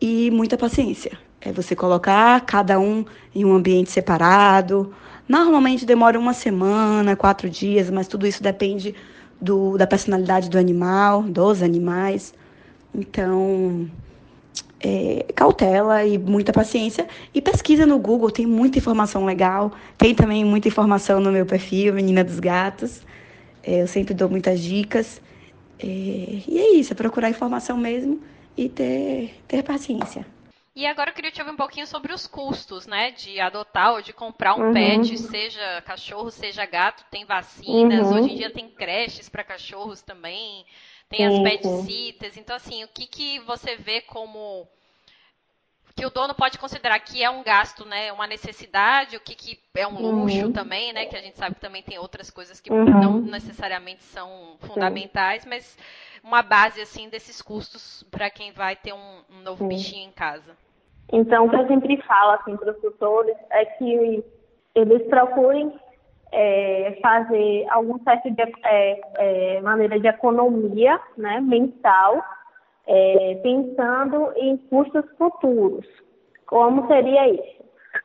e 0.00 0.30
muita 0.30 0.56
paciência. 0.56 1.18
É 1.40 1.52
você 1.52 1.76
colocar 1.76 2.40
cada 2.40 2.78
um 2.80 3.04
em 3.34 3.44
um 3.44 3.54
ambiente 3.54 3.90
separado. 3.90 4.92
Normalmente 5.28 5.84
demora 5.84 6.18
uma 6.18 6.32
semana, 6.32 7.14
quatro 7.16 7.48
dias, 7.48 7.90
mas 7.90 8.08
tudo 8.08 8.26
isso 8.26 8.42
depende 8.42 8.94
do, 9.40 9.76
da 9.76 9.86
personalidade 9.86 10.48
do 10.48 10.58
animal, 10.58 11.22
dos 11.22 11.62
animais. 11.62 12.34
Então, 12.94 13.88
é, 14.80 15.26
cautela 15.34 16.04
e 16.04 16.18
muita 16.18 16.52
paciência. 16.52 17.06
E 17.34 17.40
pesquisa 17.40 17.86
no 17.86 17.98
Google, 17.98 18.30
tem 18.30 18.46
muita 18.46 18.78
informação 18.78 19.24
legal. 19.24 19.72
Tem 19.98 20.14
também 20.14 20.44
muita 20.44 20.68
informação 20.68 21.20
no 21.20 21.30
meu 21.30 21.46
perfil, 21.46 21.94
Menina 21.94 22.24
dos 22.24 22.40
Gatos. 22.40 23.02
É, 23.62 23.82
eu 23.82 23.86
sempre 23.86 24.14
dou 24.14 24.28
muitas 24.28 24.60
dicas. 24.60 25.20
É, 25.78 25.86
e 25.86 26.58
é 26.58 26.74
isso, 26.74 26.92
é 26.92 26.96
procurar 26.96 27.28
informação 27.28 27.76
mesmo 27.76 28.20
e 28.56 28.68
ter, 28.68 29.34
ter 29.46 29.62
paciência. 29.62 30.26
E 30.74 30.86
agora 30.86 31.08
eu 31.08 31.14
queria 31.14 31.30
te 31.30 31.40
ouvir 31.40 31.52
um 31.52 31.56
pouquinho 31.56 31.86
sobre 31.86 32.12
os 32.12 32.26
custos, 32.26 32.86
né? 32.86 33.10
De 33.10 33.40
adotar 33.40 33.94
ou 33.94 34.02
de 34.02 34.12
comprar 34.12 34.54
um 34.54 34.66
uhum. 34.66 34.72
pet, 34.74 35.16
seja 35.16 35.80
cachorro, 35.82 36.30
seja 36.30 36.66
gato, 36.66 37.02
tem 37.10 37.24
vacinas, 37.24 38.06
uhum. 38.06 38.18
hoje 38.18 38.32
em 38.32 38.36
dia 38.36 38.50
tem 38.50 38.68
creches 38.68 39.26
para 39.26 39.42
cachorros 39.42 40.02
também, 40.02 40.66
tem 41.08 41.24
as 41.26 41.38
pet 41.38 41.66
sitters. 41.86 42.36
Então, 42.36 42.54
assim, 42.54 42.84
o 42.84 42.88
que, 42.88 43.06
que 43.06 43.40
você 43.40 43.74
vê 43.74 44.02
como 44.02 44.68
que 45.96 46.04
o 46.04 46.10
dono 46.10 46.34
pode 46.34 46.58
considerar 46.58 47.00
que 47.00 47.24
é 47.24 47.30
um 47.30 47.42
gasto, 47.42 47.86
né, 47.86 48.12
uma 48.12 48.26
necessidade, 48.26 49.16
o 49.16 49.20
que, 49.20 49.34
que 49.34 49.58
é 49.74 49.86
um 49.86 49.98
luxo 49.98 50.44
uhum. 50.44 50.52
também, 50.52 50.92
né, 50.92 51.06
que 51.06 51.16
a 51.16 51.20
gente 51.20 51.38
sabe 51.38 51.54
que 51.54 51.60
também 51.60 51.82
tem 51.82 51.98
outras 51.98 52.30
coisas 52.30 52.60
que 52.60 52.70
uhum. 52.70 52.84
não 52.84 53.20
necessariamente 53.22 54.02
são 54.02 54.56
fundamentais, 54.60 55.42
Sim. 55.42 55.48
mas 55.48 55.78
uma 56.22 56.42
base 56.42 56.82
assim 56.82 57.08
desses 57.08 57.40
custos 57.40 58.02
para 58.10 58.28
quem 58.28 58.52
vai 58.52 58.76
ter 58.76 58.92
um, 58.92 59.22
um 59.30 59.42
novo 59.42 59.64
Sim. 59.64 59.68
bichinho 59.68 60.08
em 60.08 60.12
casa. 60.12 60.54
Então, 61.10 61.46
o 61.46 61.50
que 61.50 61.56
eu 61.56 61.66
sempre 61.66 61.96
falo 62.02 62.32
assim, 62.32 62.56
para 62.56 62.72
os 62.72 62.80
tutores 62.80 63.36
é 63.50 63.64
que 63.64 64.22
eles 64.74 65.02
procurem 65.08 65.72
é, 66.30 66.98
fazer 67.00 67.66
algum 67.70 67.98
certo 68.02 68.30
de 68.30 68.42
é, 68.42 69.00
é, 69.14 69.60
maneira 69.62 69.98
de 69.98 70.08
economia 70.08 71.00
né, 71.16 71.40
mensal 71.40 72.22
é, 72.86 73.40
pensando 73.42 74.32
em 74.36 74.56
custos 74.56 75.04
futuros. 75.18 75.86
Como 76.46 76.86
seria 76.86 77.28
isso? 77.28 77.64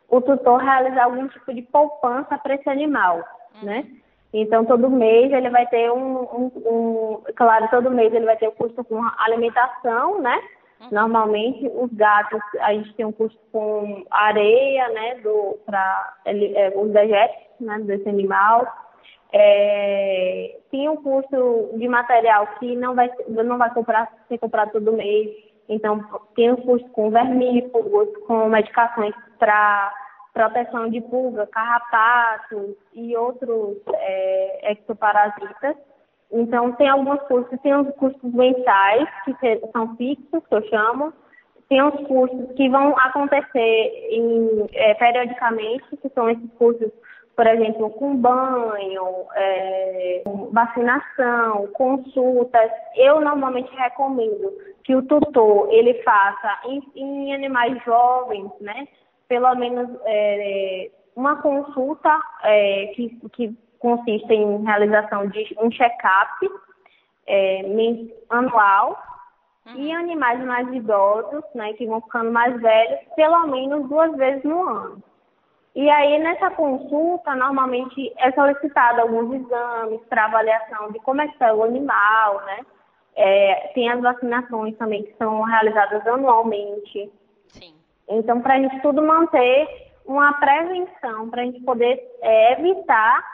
O 0.10 0.22
tutor 0.22 0.60
realizar 0.60 1.06
algum 1.06 1.28
tipo 1.28 1.54
de 1.54 1.62
poupança 1.62 2.38
para 2.38 2.56
esse 2.56 2.70
animal, 2.70 3.24
uhum. 3.56 3.66
né? 3.66 3.88
Então, 4.34 4.64
todo 4.64 4.90
mês 4.90 5.32
ele 5.32 5.50
vai 5.50 5.68
ter 5.68 5.92
um, 5.92 6.20
um, 6.22 6.52
um, 6.56 7.24
Claro, 7.36 7.68
todo 7.70 7.92
mês 7.92 8.14
ele 8.14 8.26
vai 8.26 8.38
ter 8.38 8.48
o 8.48 8.52
um 8.52 8.56
custo 8.56 8.84
com 8.84 9.02
alimentação, 9.20 10.22
né? 10.22 10.42
Uhum. 10.80 10.88
Normalmente, 10.92 11.70
os 11.74 11.92
gatos, 11.94 12.42
a 12.62 12.74
gente 12.74 12.94
tem 12.96 13.06
um 13.06 13.12
custo 13.12 13.40
com 13.52 14.06
areia, 14.10 14.88
né? 14.90 15.22
Para 15.66 16.16
é, 16.26 16.74
os 16.76 16.92
dejetos, 16.92 17.60
né? 17.60 17.80
Desse 17.82 18.08
animal. 18.08 18.66
É, 19.34 20.58
tem 20.70 20.90
um 20.90 20.98
custo 20.98 21.72
de 21.76 21.88
material 21.88 22.48
que 22.60 22.76
não 22.76 22.96
vai, 22.96 23.10
não 23.28 23.58
vai 23.58 23.74
comprar, 23.74 24.12
ser 24.28 24.38
comprado 24.38 24.72
todo 24.72 24.94
mês. 24.94 25.30
Então, 25.70 26.04
tem 26.36 26.52
um 26.52 26.58
custo 26.58 26.90
com 26.90 27.10
vermífugos, 27.10 28.10
com 28.28 28.50
medicações 28.50 29.16
para 29.40 29.94
proteção 30.34 30.90
de 30.90 31.02
pulga, 31.02 31.48
carrapatos 31.48 32.76
e 32.94 33.16
outros 33.16 33.78
é. 33.94 34.74
Então, 36.32 36.72
tem 36.74 36.88
alguns 36.88 37.22
custos, 37.24 37.60
tem 37.62 37.76
os 37.76 37.90
custos 37.96 38.34
mensais, 38.34 39.08
que 39.26 39.36
são 39.72 39.96
fixos, 39.98 40.46
que 40.48 40.56
eu 40.56 40.64
chamo, 40.70 41.14
tem 41.68 41.82
os 41.82 42.08
custos 42.08 42.52
que 42.56 42.70
vão 42.70 42.96
acontecer 42.98 44.08
em, 44.10 44.68
é, 44.74 44.94
periodicamente, 44.94 45.86
que 45.98 46.10
são 46.10 46.30
esses 46.30 46.52
custos 46.54 46.92
por 47.36 47.48
exemplo, 47.48 47.90
com 47.92 48.16
banho, 48.16 49.26
é, 49.36 50.24
vacinação, 50.52 51.68
consultas. 51.74 52.72
Eu 52.96 53.22
normalmente 53.22 53.74
recomendo 53.76 54.52
que 54.84 54.96
o 54.96 55.02
tutor 55.04 55.68
ele 55.72 55.94
faça 56.04 56.60
em, 56.66 56.84
em 56.96 57.34
animais 57.34 57.82
jovens, 57.84 58.52
né? 58.60 58.88
Pelo 59.28 59.56
menos 59.56 59.90
é, 60.06 60.92
uma 61.16 61.42
consulta 61.42 62.20
é, 62.44 62.88
que, 62.96 63.18
que 63.34 63.56
consiste 63.80 64.34
em 64.34 64.64
realização 64.64 65.28
de 65.28 65.56
um 65.60 65.72
check-up 65.72 66.50
é, 67.28 67.62
anual 68.30 69.02
uhum. 69.66 69.76
e 69.78 69.92
animais 69.94 70.44
mais 70.46 70.72
idosos, 70.74 71.44
né, 71.56 71.74
que 71.74 71.86
vão 71.86 72.02
ficando 72.02 72.32
mais 72.32 72.60
velhos, 72.62 73.00
pelo 73.16 73.48
menos 73.48 73.88
duas 73.90 74.16
vezes 74.18 74.44
no 74.44 74.68
ano. 74.68 75.04
E 75.74 75.90
aí, 75.90 76.20
nessa 76.20 76.52
consulta, 76.52 77.34
normalmente 77.34 78.14
é 78.18 78.32
solicitado 78.34 79.02
alguns 79.02 79.34
exames 79.34 80.02
para 80.10 80.26
avaliação 80.26 80.92
de 80.92 81.00
como 81.00 81.22
é 81.22 81.28
que 81.28 81.34
está 81.34 81.54
o 81.54 81.64
animal, 81.64 82.42
né? 82.46 82.60
É, 83.16 83.72
tem 83.74 83.90
as 83.90 84.02
vacinações 84.02 84.78
também 84.78 85.04
que 85.04 85.16
são 85.18 85.42
realizadas 85.44 86.06
anualmente. 86.08 87.10
Sim. 87.48 87.74
Então, 88.10 88.42
para 88.42 88.56
a 88.56 88.58
gente 88.58 88.82
tudo 88.82 89.02
manter 89.02 89.92
uma 90.06 90.34
prevenção, 90.34 91.30
para 91.30 91.42
a 91.42 91.46
gente 91.46 91.62
poder 91.62 92.02
é, 92.22 92.54
evitar 92.60 93.26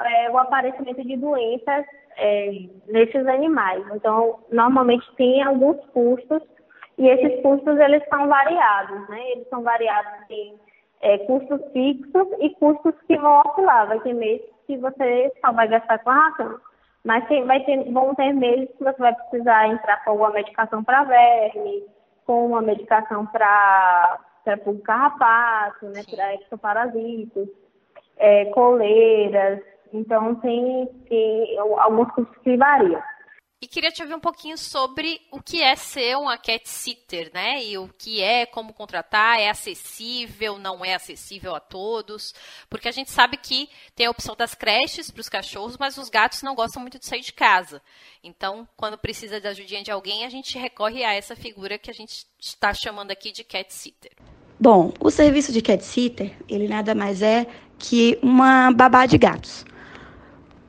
é, 0.00 0.30
o 0.30 0.38
aparecimento 0.38 1.02
de 1.04 1.16
doenças 1.16 1.84
é, 2.16 2.50
nesses 2.88 3.26
animais. 3.26 3.84
Então, 3.94 4.40
normalmente 4.50 5.06
tem 5.14 5.42
alguns 5.42 5.84
custos 5.86 6.42
e 6.98 7.08
esses 7.08 7.40
custos 7.42 7.78
eles 7.78 8.02
são 8.08 8.26
variados, 8.26 9.08
né? 9.08 9.30
Eles 9.30 9.48
são 9.48 9.62
variados 9.62 10.12
em 10.30 10.58
é, 11.04 11.18
custos 11.18 11.60
fixos 11.72 12.28
e 12.40 12.50
custos 12.56 12.94
que 13.06 13.16
vão 13.16 13.42
oscilar. 13.46 13.86
Vai 13.86 14.00
ter 14.00 14.14
meses 14.14 14.46
que 14.66 14.76
você 14.78 15.30
só 15.44 15.52
vai 15.52 15.68
gastar 15.68 15.98
com 15.98 16.10
a 16.10 16.14
ração, 16.14 16.58
mas 17.04 17.28
tem, 17.28 17.44
vai 17.44 17.62
ter, 17.64 17.92
vão 17.92 18.14
ter 18.14 18.32
meses 18.32 18.70
que 18.76 18.82
você 18.82 18.98
vai 18.98 19.14
precisar 19.14 19.68
entrar 19.68 20.02
com 20.02 20.10
alguma 20.12 20.30
medicação 20.30 20.82
para 20.82 21.04
verme, 21.04 21.84
com 22.26 22.46
uma 22.46 22.62
medicação 22.62 23.26
para 23.26 24.18
pulga 24.64 24.82
carrapato, 24.82 25.86
né, 25.86 26.02
para 26.10 26.34
exoparasitos, 26.36 27.48
é, 28.16 28.46
coleiras. 28.46 29.60
Então, 29.92 30.34
tem, 30.36 30.86
tem 31.08 31.58
alguns 31.58 32.10
custos 32.12 32.36
que 32.38 32.56
variam. 32.56 33.02
E 33.60 33.66
queria 33.66 33.90
te 33.90 34.02
ouvir 34.02 34.14
um 34.14 34.20
pouquinho 34.20 34.58
sobre 34.58 35.22
o 35.30 35.40
que 35.40 35.62
é 35.62 35.74
ser 35.74 36.18
uma 36.18 36.36
cat 36.36 36.68
sitter, 36.68 37.30
né? 37.32 37.64
E 37.64 37.78
o 37.78 37.88
que 37.96 38.20
é, 38.20 38.44
como 38.44 38.74
contratar, 38.74 39.40
é 39.40 39.48
acessível, 39.48 40.58
não 40.58 40.84
é 40.84 40.94
acessível 40.94 41.54
a 41.54 41.60
todos, 41.60 42.34
porque 42.68 42.88
a 42.88 42.92
gente 42.92 43.10
sabe 43.10 43.38
que 43.38 43.70
tem 43.94 44.06
a 44.06 44.10
opção 44.10 44.36
das 44.36 44.54
creches 44.54 45.10
para 45.10 45.20
os 45.20 45.30
cachorros, 45.30 45.78
mas 45.78 45.96
os 45.96 46.10
gatos 46.10 46.42
não 46.42 46.54
gostam 46.54 46.82
muito 46.82 46.98
de 46.98 47.06
sair 47.06 47.22
de 47.22 47.32
casa. 47.32 47.80
Então, 48.22 48.68
quando 48.76 48.98
precisa 48.98 49.40
da 49.40 49.48
ajudinha 49.50 49.82
de 49.82 49.90
alguém, 49.90 50.26
a 50.26 50.28
gente 50.28 50.58
recorre 50.58 51.02
a 51.02 51.14
essa 51.14 51.34
figura 51.34 51.78
que 51.78 51.90
a 51.90 51.94
gente 51.94 52.26
está 52.38 52.74
chamando 52.74 53.12
aqui 53.12 53.32
de 53.32 53.44
cat 53.44 53.72
sitter. 53.72 54.12
Bom, 54.60 54.92
o 55.00 55.10
serviço 55.10 55.52
de 55.52 55.62
cat 55.62 55.82
sitter, 55.82 56.36
ele 56.48 56.68
nada 56.68 56.94
mais 56.94 57.22
é 57.22 57.46
que 57.78 58.18
uma 58.22 58.70
babá 58.72 59.06
de 59.06 59.16
gatos. 59.16 59.64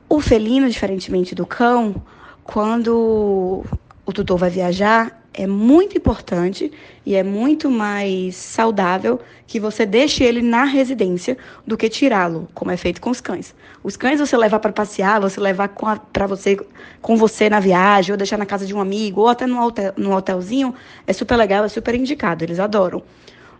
O 0.08 0.20
felino, 0.20 0.68
diferentemente 0.68 1.34
do 1.34 1.46
cão, 1.46 2.02
quando 2.46 3.64
o 4.04 4.12
tutor 4.12 4.38
vai 4.38 4.50
viajar, 4.50 5.20
é 5.34 5.46
muito 5.46 5.98
importante 5.98 6.72
e 7.04 7.14
é 7.14 7.22
muito 7.22 7.70
mais 7.70 8.36
saudável 8.36 9.20
que 9.46 9.60
você 9.60 9.84
deixe 9.84 10.24
ele 10.24 10.40
na 10.40 10.64
residência 10.64 11.36
do 11.66 11.76
que 11.76 11.88
tirá-lo, 11.90 12.48
como 12.54 12.70
é 12.70 12.76
feito 12.76 13.00
com 13.00 13.10
os 13.10 13.20
cães. 13.20 13.54
Os 13.82 13.96
cães 13.96 14.18
você 14.18 14.36
levar 14.36 14.60
para 14.60 14.72
passear, 14.72 15.20
você 15.20 15.38
levar 15.38 15.68
para 16.12 16.26
você 16.26 16.56
com 17.02 17.16
você 17.16 17.50
na 17.50 17.60
viagem, 17.60 18.12
ou 18.12 18.16
deixar 18.16 18.38
na 18.38 18.46
casa 18.46 18.64
de 18.64 18.74
um 18.74 18.80
amigo, 18.80 19.20
ou 19.22 19.28
até 19.28 19.46
no, 19.46 19.60
hotel, 19.60 19.92
hotelzinho, 20.10 20.74
é 21.06 21.12
super 21.12 21.36
legal, 21.36 21.64
é 21.64 21.68
super 21.68 21.94
indicado, 21.94 22.44
eles 22.44 22.58
adoram. 22.58 23.02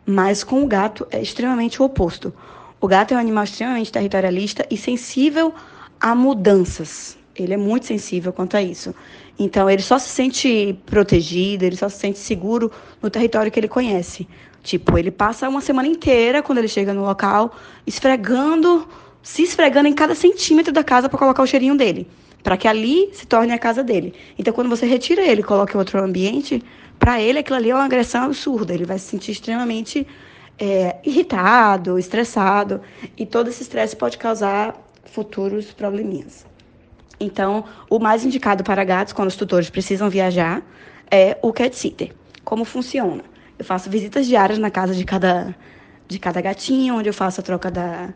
Mas 0.07 0.43
com 0.43 0.62
o 0.62 0.66
gato 0.66 1.07
é 1.11 1.21
extremamente 1.21 1.83
o 1.83 1.85
oposto. 1.85 2.33
O 2.81 2.87
gato 2.87 3.12
é 3.12 3.16
um 3.16 3.21
animal 3.21 3.45
extremamente 3.45 3.93
territorialista 3.93 4.64
e 4.71 4.76
sensível 4.76 5.52
a 6.00 6.14
mudanças. 6.14 7.19
Ele 7.38 7.55
é 7.55 7.57
muito 7.57 7.87
sensível 7.87 8.33
quanto 8.33 8.57
a 8.57 8.62
isso. 8.62 8.95
Então, 9.38 9.69
ele 9.69 9.83
só 9.83 9.99
se 9.99 10.09
sente 10.09 10.78
protegido, 10.87 11.64
ele 11.64 11.76
só 11.76 11.88
se 11.88 11.99
sente 11.99 12.19
seguro 12.19 12.71
no 13.02 13.11
território 13.11 13.52
que 13.52 13.61
ele 13.61 13.69
conhece. 13.69 14.26
Tipo, 14.62 14.99
ele 14.99 15.11
passa 15.11 15.49
uma 15.49 15.61
semana 15.61 15.87
inteira, 15.87 16.43
quando 16.43 16.59
ele 16.59 16.69
chega 16.69 16.93
no 16.95 17.02
local, 17.02 17.55
esfregando, 17.87 18.88
se 19.23 19.43
esfregando 19.43 19.88
em 19.88 19.93
cada 19.93 20.14
centímetro 20.14 20.73
da 20.73 20.83
casa 20.83 21.09
para 21.09 21.19
colocar 21.19 21.43
o 21.43 21.47
cheirinho 21.47 21.76
dele, 21.76 22.09
para 22.43 22.57
que 22.57 22.66
ali 22.66 23.11
se 23.12 23.26
torne 23.26 23.52
a 23.52 23.59
casa 23.59 23.85
dele. 23.85 24.14
Então, 24.38 24.52
quando 24.52 24.71
você 24.71 24.87
retira 24.87 25.23
ele 25.23 25.43
e 25.43 25.45
coloca 25.45 25.75
em 25.75 25.78
outro 25.78 26.02
ambiente, 26.02 26.62
para 26.99 27.21
ele 27.21 27.40
aquilo 27.40 27.57
ali 27.57 27.71
é 27.71 27.75
uma 27.75 27.85
agressão 27.85 28.25
absurda. 28.25 28.73
Ele 28.73 28.87
vai 28.87 28.99
se 28.99 29.07
sentir 29.07 29.33
extremamente 29.33 30.07
é, 30.59 30.97
irritado, 31.05 31.99
estressado, 31.99 32.81
e 33.16 33.26
todo 33.26 33.49
esse 33.49 33.62
estresse 33.62 33.95
pode 33.95 34.16
causar 34.16 34.75
futuros 35.05 35.66
probleminhas. 35.73 36.46
Então, 37.18 37.64
o 37.88 37.99
mais 37.99 38.25
indicado 38.25 38.62
para 38.62 38.85
gatos 38.85 39.12
quando 39.12 39.28
os 39.28 39.37
tutores 39.37 39.70
precisam 39.70 40.11
viajar 40.11 40.62
é 41.11 41.38
o 41.42 41.52
cat 41.52 41.75
sitter. 41.75 42.12
Como 42.44 42.64
funciona? 42.64 43.25
Eu 43.58 43.64
faço 43.64 43.88
visitas 43.88 44.26
diárias 44.26 44.58
na 44.58 44.70
casa 44.70 44.94
de 44.94 45.04
cada, 45.04 45.54
de 46.06 46.18
cada 46.18 46.40
gatinho, 46.40 46.96
onde 46.96 47.08
eu 47.08 47.14
faço 47.14 47.40
a 47.40 47.44
troca 47.44 47.70
da, 47.70 48.11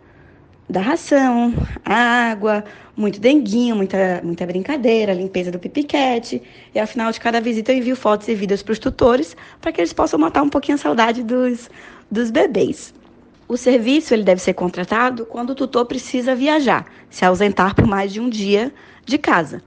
da 0.68 0.80
ração, 0.80 1.54
água, 1.84 2.62
muito 2.94 3.18
denguinho, 3.18 3.74
muita, 3.74 4.20
muita 4.22 4.46
brincadeira, 4.46 5.14
limpeza 5.14 5.50
do 5.50 5.58
pipiquete. 5.58 6.42
E 6.74 6.78
ao 6.78 6.86
final 6.86 7.10
de 7.10 7.18
cada 7.18 7.40
visita 7.40 7.72
eu 7.72 7.78
envio 7.78 7.96
fotos 7.96 8.28
e 8.28 8.34
vídeos 8.34 8.62
para 8.62 8.72
os 8.72 8.78
tutores 8.78 9.34
para 9.60 9.72
que 9.72 9.80
eles 9.80 9.92
possam 9.92 10.18
matar 10.18 10.42
um 10.42 10.50
pouquinho 10.50 10.76
a 10.76 10.78
saudade 10.78 11.22
dos, 11.22 11.70
dos 12.10 12.30
bebês. 12.30 12.92
O 13.50 13.56
serviço 13.56 14.14
ele 14.14 14.22
deve 14.22 14.40
ser 14.40 14.54
contratado 14.54 15.26
quando 15.26 15.50
o 15.50 15.54
tutor 15.56 15.84
precisa 15.84 16.36
viajar, 16.36 16.86
se 17.10 17.24
ausentar 17.24 17.74
por 17.74 17.84
mais 17.84 18.12
de 18.12 18.20
um 18.20 18.30
dia 18.30 18.72
de 19.04 19.18
casa. 19.18 19.60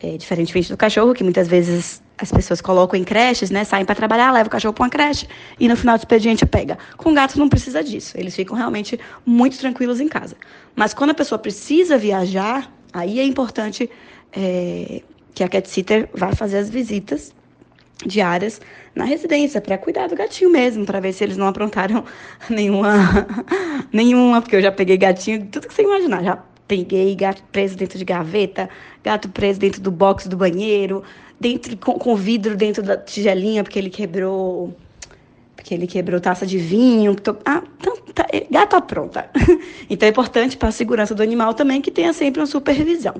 É, 0.00 0.16
diferentemente 0.16 0.68
do 0.68 0.76
cachorro, 0.76 1.14
que 1.14 1.22
muitas 1.22 1.46
vezes 1.46 2.02
as 2.18 2.32
pessoas 2.32 2.60
colocam 2.60 2.98
em 2.98 3.04
creches, 3.04 3.48
né? 3.48 3.62
Saem 3.62 3.84
para 3.84 3.94
trabalhar, 3.94 4.32
levam 4.32 4.48
o 4.48 4.50
cachorro 4.50 4.74
para 4.74 4.82
uma 4.82 4.90
creche 4.90 5.28
e 5.60 5.68
no 5.68 5.76
final 5.76 5.96
do 5.96 6.00
expediente 6.00 6.44
pega. 6.44 6.76
Com 6.96 7.14
gatos 7.14 7.36
não 7.36 7.48
precisa 7.48 7.80
disso. 7.84 8.18
Eles 8.18 8.34
ficam 8.34 8.56
realmente 8.56 8.98
muito 9.24 9.56
tranquilos 9.56 10.00
em 10.00 10.08
casa. 10.08 10.34
Mas 10.74 10.92
quando 10.92 11.10
a 11.10 11.14
pessoa 11.14 11.38
precisa 11.38 11.96
viajar, 11.96 12.72
aí 12.92 13.20
é 13.20 13.24
importante 13.24 13.88
é, 14.32 15.00
que 15.32 15.44
a 15.44 15.48
cat 15.48 15.70
sitter 15.70 16.10
vá 16.12 16.34
fazer 16.34 16.58
as 16.58 16.68
visitas 16.68 17.32
diárias 18.06 18.60
na 18.94 19.04
residência 19.04 19.60
para 19.60 19.78
cuidar 19.78 20.08
do 20.08 20.14
gatinho 20.14 20.50
mesmo, 20.50 20.84
para 20.84 21.00
ver 21.00 21.12
se 21.12 21.24
eles 21.24 21.36
não 21.36 21.46
aprontaram 21.46 22.04
nenhuma 22.48 23.26
nenhuma, 23.92 24.40
porque 24.40 24.56
eu 24.56 24.62
já 24.62 24.72
peguei 24.72 24.96
gatinho 24.96 25.46
tudo 25.46 25.68
que 25.68 25.74
você 25.74 25.82
imaginar, 25.82 26.22
já 26.22 26.38
peguei 26.66 27.14
gato 27.14 27.42
preso 27.52 27.76
dentro 27.76 27.98
de 27.98 28.04
gaveta, 28.04 28.68
gato 29.02 29.28
preso 29.28 29.60
dentro 29.60 29.80
do 29.80 29.90
box 29.90 30.28
do 30.28 30.36
banheiro, 30.36 31.02
dentro 31.38 31.76
com, 31.76 31.98
com 31.98 32.14
vidro 32.14 32.56
dentro 32.56 32.82
da 32.82 32.96
tigelinha 32.96 33.62
porque 33.62 33.78
ele 33.78 33.90
quebrou 33.90 34.74
porque 35.62 35.74
ele 35.74 35.86
quebrou 35.86 36.20
taça 36.20 36.44
de 36.44 36.58
vinho. 36.58 37.14
Ah, 37.44 37.62
então, 37.78 37.96
tá, 38.12 38.26
é, 38.32 38.46
gato 38.50 38.74
apronta. 38.74 39.30
então 39.88 40.08
é 40.08 40.10
importante 40.10 40.56
para 40.56 40.70
a 40.70 40.72
segurança 40.72 41.14
do 41.14 41.22
animal 41.22 41.54
também 41.54 41.80
que 41.80 41.90
tenha 41.90 42.12
sempre 42.12 42.40
uma 42.40 42.46
supervisão. 42.46 43.14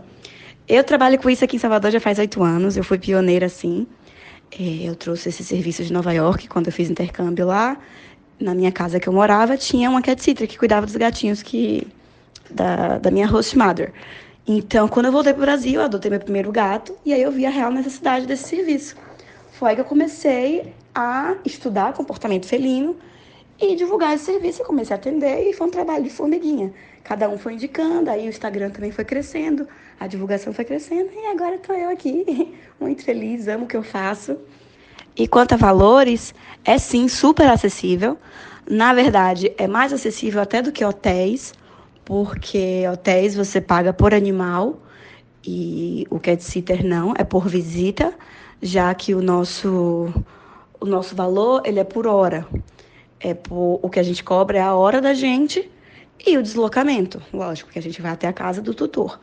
Eu 0.67 0.83
trabalho 0.83 1.21
com 1.21 1.31
isso 1.31 1.45
aqui 1.45 1.57
em 1.57 1.59
Salvador 1.59 1.91
já 1.91 2.01
faz 2.01 2.19
oito 2.19 2.43
anos, 2.43 2.77
eu 2.77 2.83
fui 2.83 2.99
pioneira 2.99 3.47
assim. 3.47 3.87
É, 4.59 4.89
eu 4.89 4.95
trouxe 4.95 5.31
esse 5.31 5.43
serviço 5.43 5.83
de 5.83 5.93
Nova 5.93 6.13
York 6.13 6.49
quando 6.49 6.67
eu 6.67 6.73
fiz 6.73 6.91
intercâmbio 6.91 7.47
lá. 7.47 7.79
Na 8.39 8.55
minha 8.55 8.73
casa 8.73 8.99
que 8.99 9.09
eu 9.09 9.13
morava, 9.13 9.57
tinha 9.57 9.89
uma 9.89 10.03
cat 10.03 10.23
sitter 10.23 10.49
que 10.49 10.59
cuidava 10.59 10.85
dos 10.85 10.97
gatinhos 10.97 11.43
que 11.43 11.87
da, 12.51 12.99
da 12.99 13.11
minha 13.11 13.27
host 13.27 13.57
mother. 13.57 13.93
Então, 14.47 14.89
quando 14.89 15.07
eu 15.07 15.13
voltei 15.13 15.33
para 15.33 15.43
o 15.43 15.45
Brasil, 15.45 15.75
eu 15.75 15.83
adotei 15.83 16.11
meu 16.11 16.21
primeiro 16.21 16.51
gato 16.51 16.97
e 17.05 17.13
aí 17.13 17.23
eu 17.23 17.31
vi 17.31 17.47
a 17.47 17.51
real 17.51 17.71
necessidade 17.71 18.27
desse 18.27 18.49
serviço. 18.49 18.97
Foi 19.53 19.71
aí 19.71 19.75
que 19.77 19.81
eu 19.81 19.87
comecei 19.87 20.75
a 20.95 21.37
estudar 21.45 21.93
comportamento 21.93 22.47
felino 22.47 22.97
e 23.63 23.77
divulgar 23.77 24.15
esse 24.15 24.25
serviço. 24.25 24.63
Eu 24.63 24.67
comecei 24.67 24.95
a 24.95 24.99
atender 24.99 25.49
e 25.49 25.53
foi 25.53 25.69
um 25.69 25.71
trabalho 25.71 26.03
de 26.03 26.11
formiguinha. 26.11 26.73
Cada 27.05 27.29
um 27.29 27.39
foi 27.39 27.55
indicando, 27.55 28.11
aí 28.11 28.27
o 28.27 28.29
Instagram 28.29 28.71
também 28.71 28.91
foi 28.91 29.05
crescendo, 29.05 29.69
a 29.99 30.07
divulgação 30.07 30.53
foi 30.53 30.65
crescendo 30.65 31.11
e 31.15 31.27
agora 31.27 31.57
estou 31.57 31.75
eu 31.75 31.91
aqui, 31.91 32.55
muito 32.81 33.05
feliz, 33.05 33.49
amo 33.49 33.65
o 33.65 33.69
que 33.69 33.77
eu 33.77 33.83
faço. 33.83 34.37
E 35.17 35.29
quanto 35.29 35.53
a 35.53 35.57
valores, 35.57 36.35
é 36.65 36.79
sim 36.79 37.07
super 37.07 37.49
acessível. 37.49 38.19
Na 38.69 38.95
verdade, 38.95 39.53
é 39.59 39.67
mais 39.67 39.93
acessível 39.93 40.41
até 40.41 40.63
do 40.63 40.73
que 40.73 40.85
hotéis, 40.85 41.53
porque 42.05 42.85
hotéis 42.91 43.35
você 43.35 43.61
paga 43.61 43.93
por 43.93 44.15
animal 44.15 44.81
e 45.45 46.07
o 46.09 46.19
cat 46.19 46.43
sitter 46.43 46.85
não, 46.85 47.15
é 47.19 47.25
por 47.25 47.49
visita, 47.49 48.15
já 48.61 48.95
que 48.95 49.15
o 49.15 49.21
nosso 49.21 50.13
o 50.81 50.87
nosso 50.87 51.15
valor 51.15 51.63
ele 51.65 51.79
é 51.79 51.85
por 51.85 52.07
hora. 52.07 52.47
É 53.23 53.35
por, 53.35 53.79
o 53.83 53.89
que 53.89 54.01
a 54.01 54.03
gente 54.03 54.25
cobra 54.25 54.59
é 54.59 54.61
a 54.61 54.75
hora 54.75 55.01
da 55.01 55.15
gente 55.15 55.71
e 56.25 56.37
o 56.37 56.43
deslocamento, 56.43 57.23
lógico, 57.33 57.71
que 57.71 57.79
a 57.79 57.83
gente 57.83 58.03
vai 58.03 58.13
até 58.13 58.27
a 58.27 58.33
casa 58.33 58.61
do 58.61 58.75
tutor. 58.75 59.21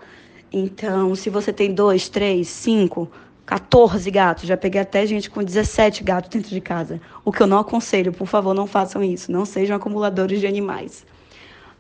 Então, 0.52 1.14
se 1.16 1.30
você 1.30 1.54
tem 1.54 1.74
dois, 1.74 2.10
três, 2.10 2.48
cinco, 2.48 3.10
14 3.46 4.10
gatos, 4.12 4.46
já 4.46 4.56
peguei 4.56 4.80
até 4.82 5.06
gente 5.06 5.30
com 5.30 5.44
17 5.44 6.04
gatos 6.04 6.30
dentro 6.30 6.50
de 6.50 6.62
casa. 6.62 7.02
O 7.26 7.32
que 7.32 7.42
eu 7.42 7.48
não 7.48 7.58
aconselho, 7.58 8.12
por 8.12 8.28
favor, 8.28 8.54
não 8.54 8.68
façam 8.68 9.04
isso, 9.04 9.32
não 9.32 9.46
sejam 9.46 9.76
acumuladores 9.76 10.40
de 10.40 10.48
animais. 10.48 11.06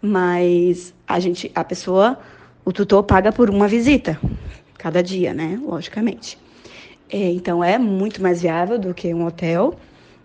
Mas 0.01 0.93
a 1.07 1.19
gente, 1.19 1.51
a 1.53 1.63
pessoa, 1.63 2.17
o 2.65 2.71
tutor 2.71 3.03
paga 3.03 3.31
por 3.31 3.49
uma 3.49 3.67
visita 3.67 4.19
cada 4.77 5.03
dia, 5.03 5.33
né? 5.33 5.59
Logicamente. 5.61 6.37
É, 7.09 7.31
então 7.31 7.63
é 7.63 7.77
muito 7.77 8.21
mais 8.21 8.41
viável 8.41 8.79
do 8.79 8.93
que 8.93 9.13
um 9.13 9.25
hotel. 9.25 9.77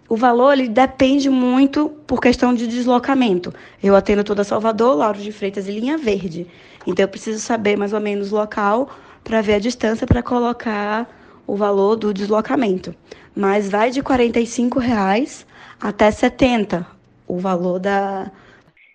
O 0.09 0.17
valor 0.17 0.53
ele 0.53 0.69
depende 0.69 1.31
muito 1.31 1.88
por 2.07 2.21
questão 2.21 2.53
de 2.55 2.67
deslocamento. 2.67 3.53
Eu 3.83 3.97
atendo 3.97 4.23
toda 4.23 4.45
Salvador, 4.45 4.97
Lauro 4.97 5.19
de 5.19 5.33
Freitas 5.33 5.67
e 5.67 5.73
Linha 5.73 5.97
Verde. 5.97 6.47
Então 6.87 7.05
eu 7.05 7.09
preciso 7.09 7.38
saber 7.38 7.77
mais 7.77 7.93
ou 7.93 8.01
menos 8.01 8.33
o 8.33 8.37
local 8.37 8.90
para 9.23 9.40
ver 9.40 9.55
a 9.55 9.59
distância 9.59 10.07
para 10.07 10.23
colocar 10.23 11.09
o 11.47 11.57
valor 11.57 11.97
do 11.97 12.12
deslocamento. 12.12 12.95
Mas 13.35 13.71
vai 13.71 13.90
de 13.90 14.01
R$ 14.01 14.81
reais 14.81 15.47
até 15.81 16.11
70 16.11 16.87
o 17.27 17.38
valor 17.38 17.79
da. 17.79 18.31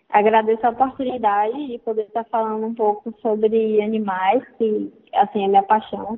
Agradeço 0.09 0.65
a 0.65 0.69
oportunidade 0.69 1.67
de 1.67 1.77
poder 1.79 2.03
estar 2.03 2.23
falando 2.25 2.65
um 2.65 2.73
pouco 2.73 3.13
sobre 3.21 3.81
animais, 3.81 4.43
que 4.57 4.91
assim 5.13 5.43
é 5.43 5.47
minha 5.47 5.63
paixão. 5.63 6.17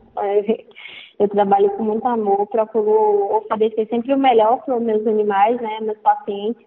Eu 1.21 1.29
trabalho 1.29 1.69
com 1.77 1.83
muito 1.83 2.07
amor, 2.07 2.47
procuro 2.47 3.35
oferecer 3.35 3.87
sempre 3.89 4.11
o 4.11 4.17
melhor 4.17 4.57
para 4.65 4.75
os 4.75 4.81
meus 4.81 5.05
animais, 5.05 5.61
né, 5.61 5.79
meus 5.81 5.99
pacientes, 5.99 6.65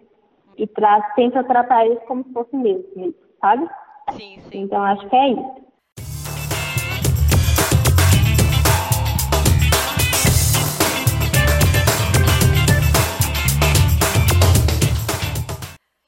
e 0.57 0.65
tra 0.65 1.01
tento 1.13 1.43
tratar 1.43 1.85
eles 1.85 2.01
como 2.05 2.23
se 2.23 2.31
fossem 2.31 2.61
meus, 2.61 2.85
sabe? 3.41 3.69
Sim, 4.13 4.39
sim. 4.49 4.61
Então 4.61 4.81
acho 4.81 5.09
que 5.09 5.15
é 5.17 5.29
isso. 5.31 5.65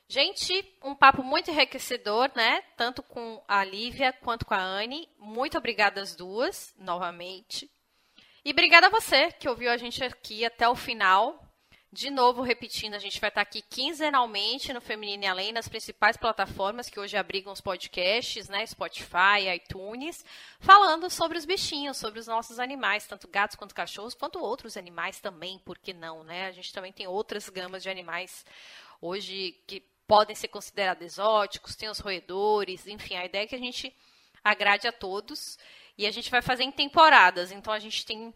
Gente, 0.09 0.79
um 0.85 0.95
papo 0.95 1.21
muito 1.21 1.51
enriquecedor, 1.51 2.31
né? 2.33 2.61
Tanto 2.77 3.03
com 3.03 3.41
a 3.45 3.65
Lívia 3.65 4.13
quanto 4.13 4.45
com 4.45 4.53
a 4.53 4.61
Anne. 4.61 5.09
Muito 5.19 5.57
obrigada 5.57 5.99
às 5.99 6.15
duas, 6.15 6.73
novamente. 6.79 7.69
E 8.47 8.51
obrigada 8.51 8.87
a 8.87 8.89
você 8.89 9.29
que 9.29 9.49
ouviu 9.49 9.69
a 9.69 9.75
gente 9.75 10.01
aqui 10.01 10.45
até 10.45 10.69
o 10.69 10.73
final. 10.73 11.37
De 11.91 12.09
novo, 12.09 12.41
repetindo, 12.41 12.93
a 12.93 12.97
gente 12.97 13.19
vai 13.19 13.27
estar 13.27 13.41
aqui 13.41 13.61
quinzenalmente 13.61 14.71
no 14.71 14.79
Feminino 14.79 15.25
e 15.25 15.27
Além, 15.27 15.51
nas 15.51 15.67
principais 15.67 16.15
plataformas 16.15 16.89
que 16.89 16.97
hoje 16.97 17.17
abrigam 17.17 17.51
os 17.51 17.59
podcasts, 17.59 18.47
né? 18.47 18.65
Spotify, 18.65 19.49
iTunes, 19.53 20.23
falando 20.61 21.09
sobre 21.09 21.37
os 21.37 21.43
bichinhos, 21.43 21.97
sobre 21.97 22.21
os 22.21 22.27
nossos 22.27 22.57
animais, 22.57 23.05
tanto 23.05 23.27
gatos 23.27 23.57
quanto 23.57 23.75
cachorros, 23.75 24.13
quanto 24.13 24.39
outros 24.39 24.77
animais 24.77 25.19
também, 25.19 25.59
por 25.59 25.77
que 25.77 25.93
não, 25.93 26.23
né? 26.23 26.47
A 26.47 26.51
gente 26.51 26.71
também 26.71 26.93
tem 26.93 27.05
outras 27.05 27.49
gamas 27.49 27.83
de 27.83 27.89
animais 27.89 28.45
hoje 29.01 29.61
que 29.67 29.81
podem 30.07 30.37
ser 30.37 30.47
considerados 30.47 31.03
exóticos, 31.03 31.75
tem 31.75 31.89
os 31.89 31.99
roedores, 31.99 32.87
enfim, 32.87 33.17
a 33.17 33.25
ideia 33.25 33.43
é 33.43 33.47
que 33.47 33.55
a 33.55 33.59
gente 33.59 33.93
agrade 34.41 34.87
a 34.87 34.91
todos. 34.93 35.57
E 35.97 36.05
a 36.05 36.11
gente 36.11 36.29
vai 36.29 36.41
fazer 36.41 36.63
em 36.63 36.71
temporadas. 36.71 37.51
Então 37.51 37.73
a 37.73 37.79
gente 37.79 38.05
tem 38.05 38.33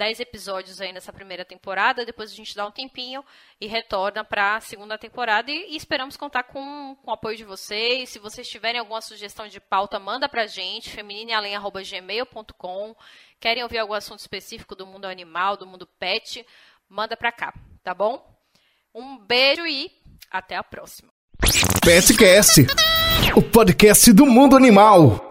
10 0.00 0.20
episódios 0.20 0.80
aí 0.80 0.94
nessa 0.94 1.12
primeira 1.12 1.44
temporada, 1.44 2.06
depois 2.06 2.32
a 2.32 2.34
gente 2.34 2.56
dá 2.56 2.66
um 2.66 2.70
tempinho 2.70 3.22
e 3.60 3.66
retorna 3.66 4.24
para 4.24 4.56
a 4.56 4.60
segunda 4.60 4.96
temporada 4.96 5.50
e, 5.50 5.74
e, 5.74 5.76
esperamos 5.76 6.16
contar 6.16 6.44
com, 6.44 6.96
com 7.02 7.10
o 7.10 7.12
apoio 7.12 7.36
de 7.36 7.44
vocês. 7.44 8.08
Se 8.08 8.18
vocês 8.18 8.48
tiverem 8.48 8.80
alguma 8.80 9.02
sugestão 9.02 9.46
de 9.46 9.60
pauta, 9.60 9.98
manda 9.98 10.26
pra 10.26 10.46
gente, 10.46 10.88
femininealém.gmail.com. 10.88 12.96
Querem 13.38 13.62
ouvir 13.62 13.76
algum 13.76 13.92
assunto 13.92 14.20
específico 14.20 14.74
do 14.74 14.86
mundo 14.86 15.04
animal, 15.04 15.58
do 15.58 15.66
mundo 15.66 15.86
pet, 15.98 16.46
manda 16.88 17.14
pra 17.14 17.30
cá, 17.30 17.52
tá 17.84 17.92
bom? 17.92 18.26
Um 18.94 19.18
beijo 19.18 19.66
e 19.66 19.92
até 20.30 20.56
a 20.56 20.64
próxima. 20.64 21.12
Petcast, 21.84 22.62
o 23.36 23.42
podcast 23.42 24.10
do 24.14 24.24
mundo 24.24 24.56
animal. 24.56 25.28